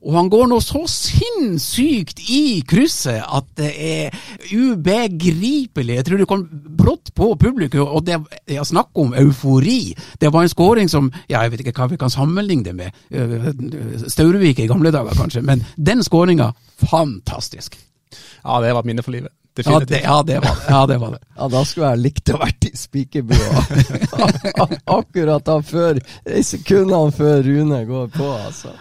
[0.05, 4.17] og han går nå så sinnssykt i krysset at det er
[4.53, 5.95] ubegripelig.
[5.97, 6.43] Jeg tror det kom
[6.77, 9.95] brått på publikum, og det er snakk om eufori.
[10.21, 13.01] Det var en skåring som ja, jeg vet ikke hva vi kan sammenligne det med.
[13.09, 13.49] Øh,
[14.05, 15.41] Staurevik i gamle dager, kanskje.
[15.45, 16.51] Men den skåringa,
[16.85, 17.79] fantastisk.
[18.45, 19.33] Ja, det var et minne for livet.
[19.63, 20.57] Ja det, ja, det var.
[20.67, 21.21] Ja, det var det.
[21.37, 23.61] Ja, da skulle jeg likt å vært i spikerbua.
[24.97, 26.01] Akkurat da før,
[26.43, 28.73] sekundene før Rune går på, altså.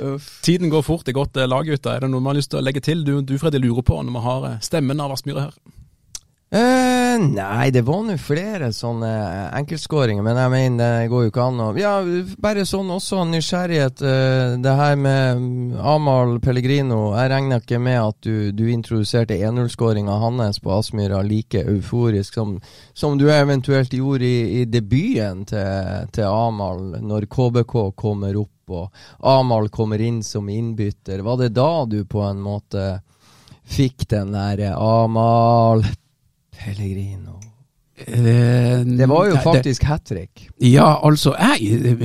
[0.00, 0.28] Uff.
[0.44, 1.06] Tiden går fort.
[1.06, 1.90] Det er godt eh, lag ute.
[1.92, 3.04] Er det noe man har lyst til å legge til?
[3.04, 5.56] Du, du Freddy, lurer på når vi har eh, stemmen av Aspmyra her?
[6.52, 6.58] Uh,
[7.30, 9.10] nei, det var nå flere sånne
[9.58, 11.92] enkeltskåringer, men jeg mener det går jo ikke an å Ja,
[12.42, 14.02] bare sånn også nysgjerrighet.
[14.02, 17.12] Uh, det her med mm, Amahl Pellegrino.
[17.16, 22.56] Jeg regner ikke med at du, du introduserte 1-0-skåringa hans på Aspmyra like euforisk som,
[22.94, 28.92] som, du eventuelt gjorde i, i debuten til, til Amahl, når KBK kommer opp og
[29.26, 31.20] Amahl kommer inn som innbytter.
[31.26, 33.02] Var det da du på en måte
[33.68, 35.84] fikk den der Amahl
[36.62, 37.40] Pellegrino?
[38.06, 40.48] Eh, det var jo faktisk hat trick.
[40.58, 41.96] Ja, altså jeg,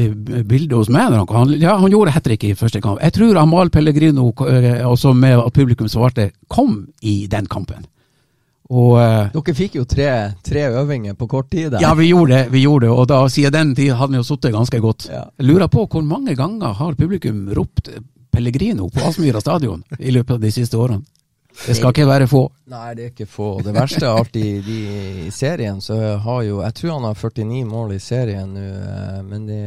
[0.47, 3.01] Bildet hos meg han, ja, han gjorde hat trick i første kamp.
[3.01, 7.87] Jeg tror Amahl Pellegrino, eh, også med at publikum svarte, kom i den kampen.
[8.67, 10.09] Og eh, Dere fikk jo tre,
[10.43, 11.81] tre øvinger på kort tid der.
[11.81, 14.27] ja, vi gjorde det, vi gjorde det, og da siden den tid hadde vi jo
[14.27, 15.07] sittet ganske godt.
[15.11, 15.23] Ja.
[15.39, 17.89] Jeg lurer på hvor mange ganger har publikum ropt
[18.31, 21.05] Pellegrino på Aspmyra stadion i løpet av de siste årene?
[21.65, 22.41] Det skal ikke være få.
[22.69, 23.47] Nei, det er ikke få.
[23.65, 24.75] Det verste er alltid de,
[25.25, 29.21] i serien, så har jo Jeg tror han har 49 mål i serien nå, eh,
[29.25, 29.57] men de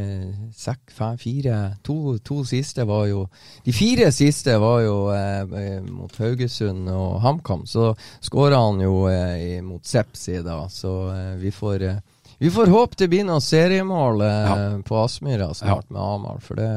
[0.54, 3.24] sek, fem, fire to, to siste var jo
[3.66, 7.66] De fire siste var jo eh, eh, mot Haugesund og HamKam.
[7.66, 7.90] Så
[8.22, 11.98] skåra han jo eh, mot Sepsi da, så eh, vi får eh,
[12.40, 14.54] vi får håpe det blir noen seriemål Ja.
[14.86, 16.70] på Aspmyra snart med Amar, for det,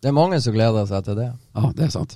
[0.00, 1.26] det er mange som gleder seg til det.
[1.52, 2.14] Ja, det er sant.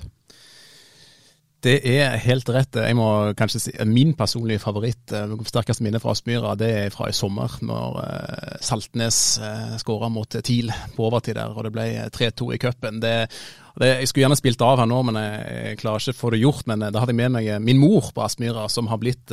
[1.59, 2.77] Det er helt rett.
[2.79, 7.09] Jeg må kanskje si Min personlige favoritt, eh, sterkeste minne fra Aspmyra, det er fra
[7.09, 11.87] i sommer, når eh, Saltnes eh, skåra mot TIL på overtid der, og det ble
[12.15, 13.03] 3-2 i cupen.
[13.03, 16.65] Jeg skulle gjerne spilt av her nå, men jeg, klarer ikke å få det gjort.
[16.67, 19.31] Men da hadde jeg med meg min mor på Aspmyra, som har blitt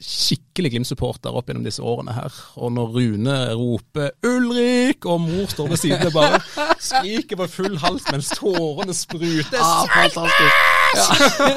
[0.00, 2.32] skikkelig Glimt-supporter opp gjennom disse årene her.
[2.60, 6.40] Og når Rune roper 'Ulrik!' og mor står ved siden og bare
[6.80, 9.60] skriker på full hals mens tårene spruter.
[9.60, 10.54] Ah, fantastisk.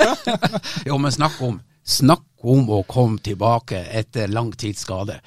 [0.88, 5.18] jo, men snakk om Snakk om å komme tilbake etter lang tids skade.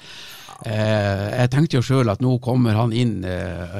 [0.65, 3.75] Eh, jeg tenkte jo sjøl at nå kommer han inn eh,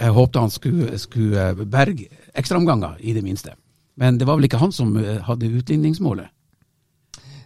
[0.00, 3.54] Jeg håpte han skulle, skulle berge ekstraomganger, i det minste.
[3.94, 6.33] Men det var vel ikke han som eh, hadde utligningsmålet?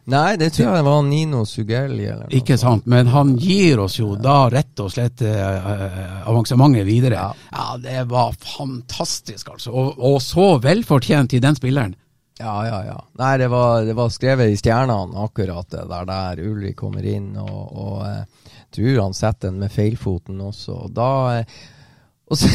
[0.09, 2.07] Nei, det tror jeg var Nino Sugelli.
[2.09, 6.87] Eller noe Ikke sant, men han gir oss jo da rett og slett eh, avansementet
[6.89, 7.19] videre.
[7.21, 7.49] Ja.
[7.53, 7.67] Ja.
[7.83, 9.75] det var fantastisk, altså.
[9.75, 11.97] Og, og så velfortjent i den spilleren.
[12.39, 12.99] Ja, ja, ja.
[13.19, 17.33] Nei, det var, det var skrevet i stjernene akkurat det der, der Ulrik kommer inn,
[17.43, 20.85] og, og eh, tror han setter den med feilfoten også.
[20.87, 21.59] Og da eh,
[22.29, 22.49] og så,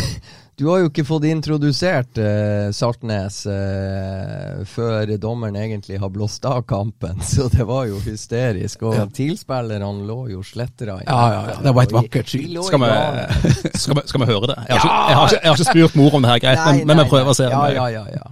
[0.55, 6.61] Du har jo ikke fått introdusert eh, Saltnes eh, før dommeren egentlig har blåst av
[6.69, 8.85] kampen, så det var jo hysterisk.
[8.85, 9.07] Og Ja.
[9.09, 10.99] tilspillerne lå jo slettere.
[11.07, 11.57] Ja, ja, ja.
[11.65, 12.53] Det var et vakkert syn.
[12.69, 12.85] Skal
[13.81, 14.59] skal, skal vi høre det?
[14.69, 16.61] Jeg har, ikke, jeg, har ikke, jeg har ikke spurt mor om det her, greit,
[16.61, 17.49] Nei, men, men vi prøver å se.
[17.49, 18.25] Ja, ja, ja, ja.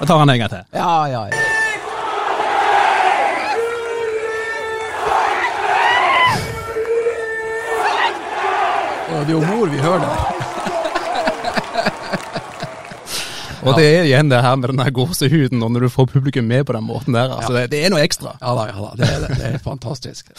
[0.00, 0.62] Jeg tar han en gang til.
[0.72, 1.59] Ja, ja, ja.
[9.20, 10.50] Og det er jo mor vi hører der.
[13.60, 16.64] Og det er igjen det her med den gåsehuden, og når du får publikum med
[16.64, 17.34] på den måten der.
[17.36, 18.32] altså det, det er noe ekstra.
[18.40, 18.92] Ja da, ja da.
[18.96, 20.30] Det er, det er fantastisk.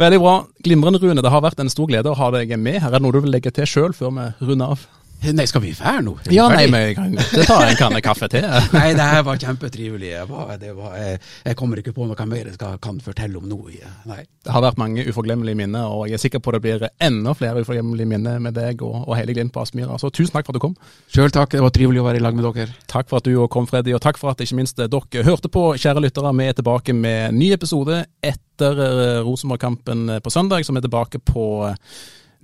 [0.00, 0.34] Veldig bra.
[0.64, 1.22] Glimrende, Rune.
[1.24, 2.80] Det har vært en stor glede å ha deg med.
[2.80, 4.86] Her er det noe du vil legge til sjøl før vi runder av?
[5.34, 6.14] Nei, skal vi fære nå?
[6.32, 8.44] Ja, nei, men jeg kan godt ta en kanne kaffe til.
[8.76, 10.10] Nei, det her var kjempetrivelig.
[10.12, 13.40] Jeg, var, det var, jeg, jeg kommer ikke på noe mer jeg skal, kan fortelle
[13.40, 13.58] om nå.
[14.06, 14.22] Nei.
[14.46, 17.64] Det har vært mange uforglemmelige minner, og jeg er sikker på det blir enda flere
[17.64, 19.98] uforglemmelige minner med deg og, og hele Glimt på Aspmyra.
[20.00, 20.76] Så tusen takk for at du kom.
[21.12, 22.76] Sjøl takk, det var trivelig å være i lag med dere.
[22.90, 25.68] Takk for at du kom, Freddy, og takk for at ikke minst dere hørte på.
[25.80, 30.86] Kjære lyttere, vi er tilbake med ny episode etter eh, Rosenborg-kampen på søndag, som er
[30.86, 31.76] tilbake på eh,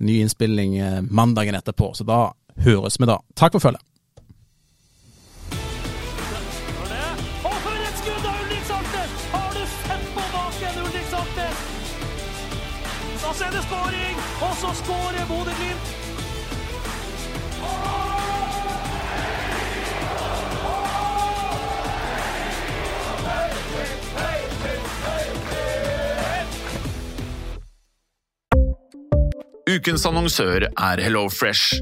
[0.03, 1.93] ny innspilling eh, mandagen etterpå.
[1.97, 2.25] Så da
[2.65, 3.17] høres vi da.
[3.35, 3.81] Takk for følget.
[29.73, 31.81] Ukens annonsør er HelloFresh.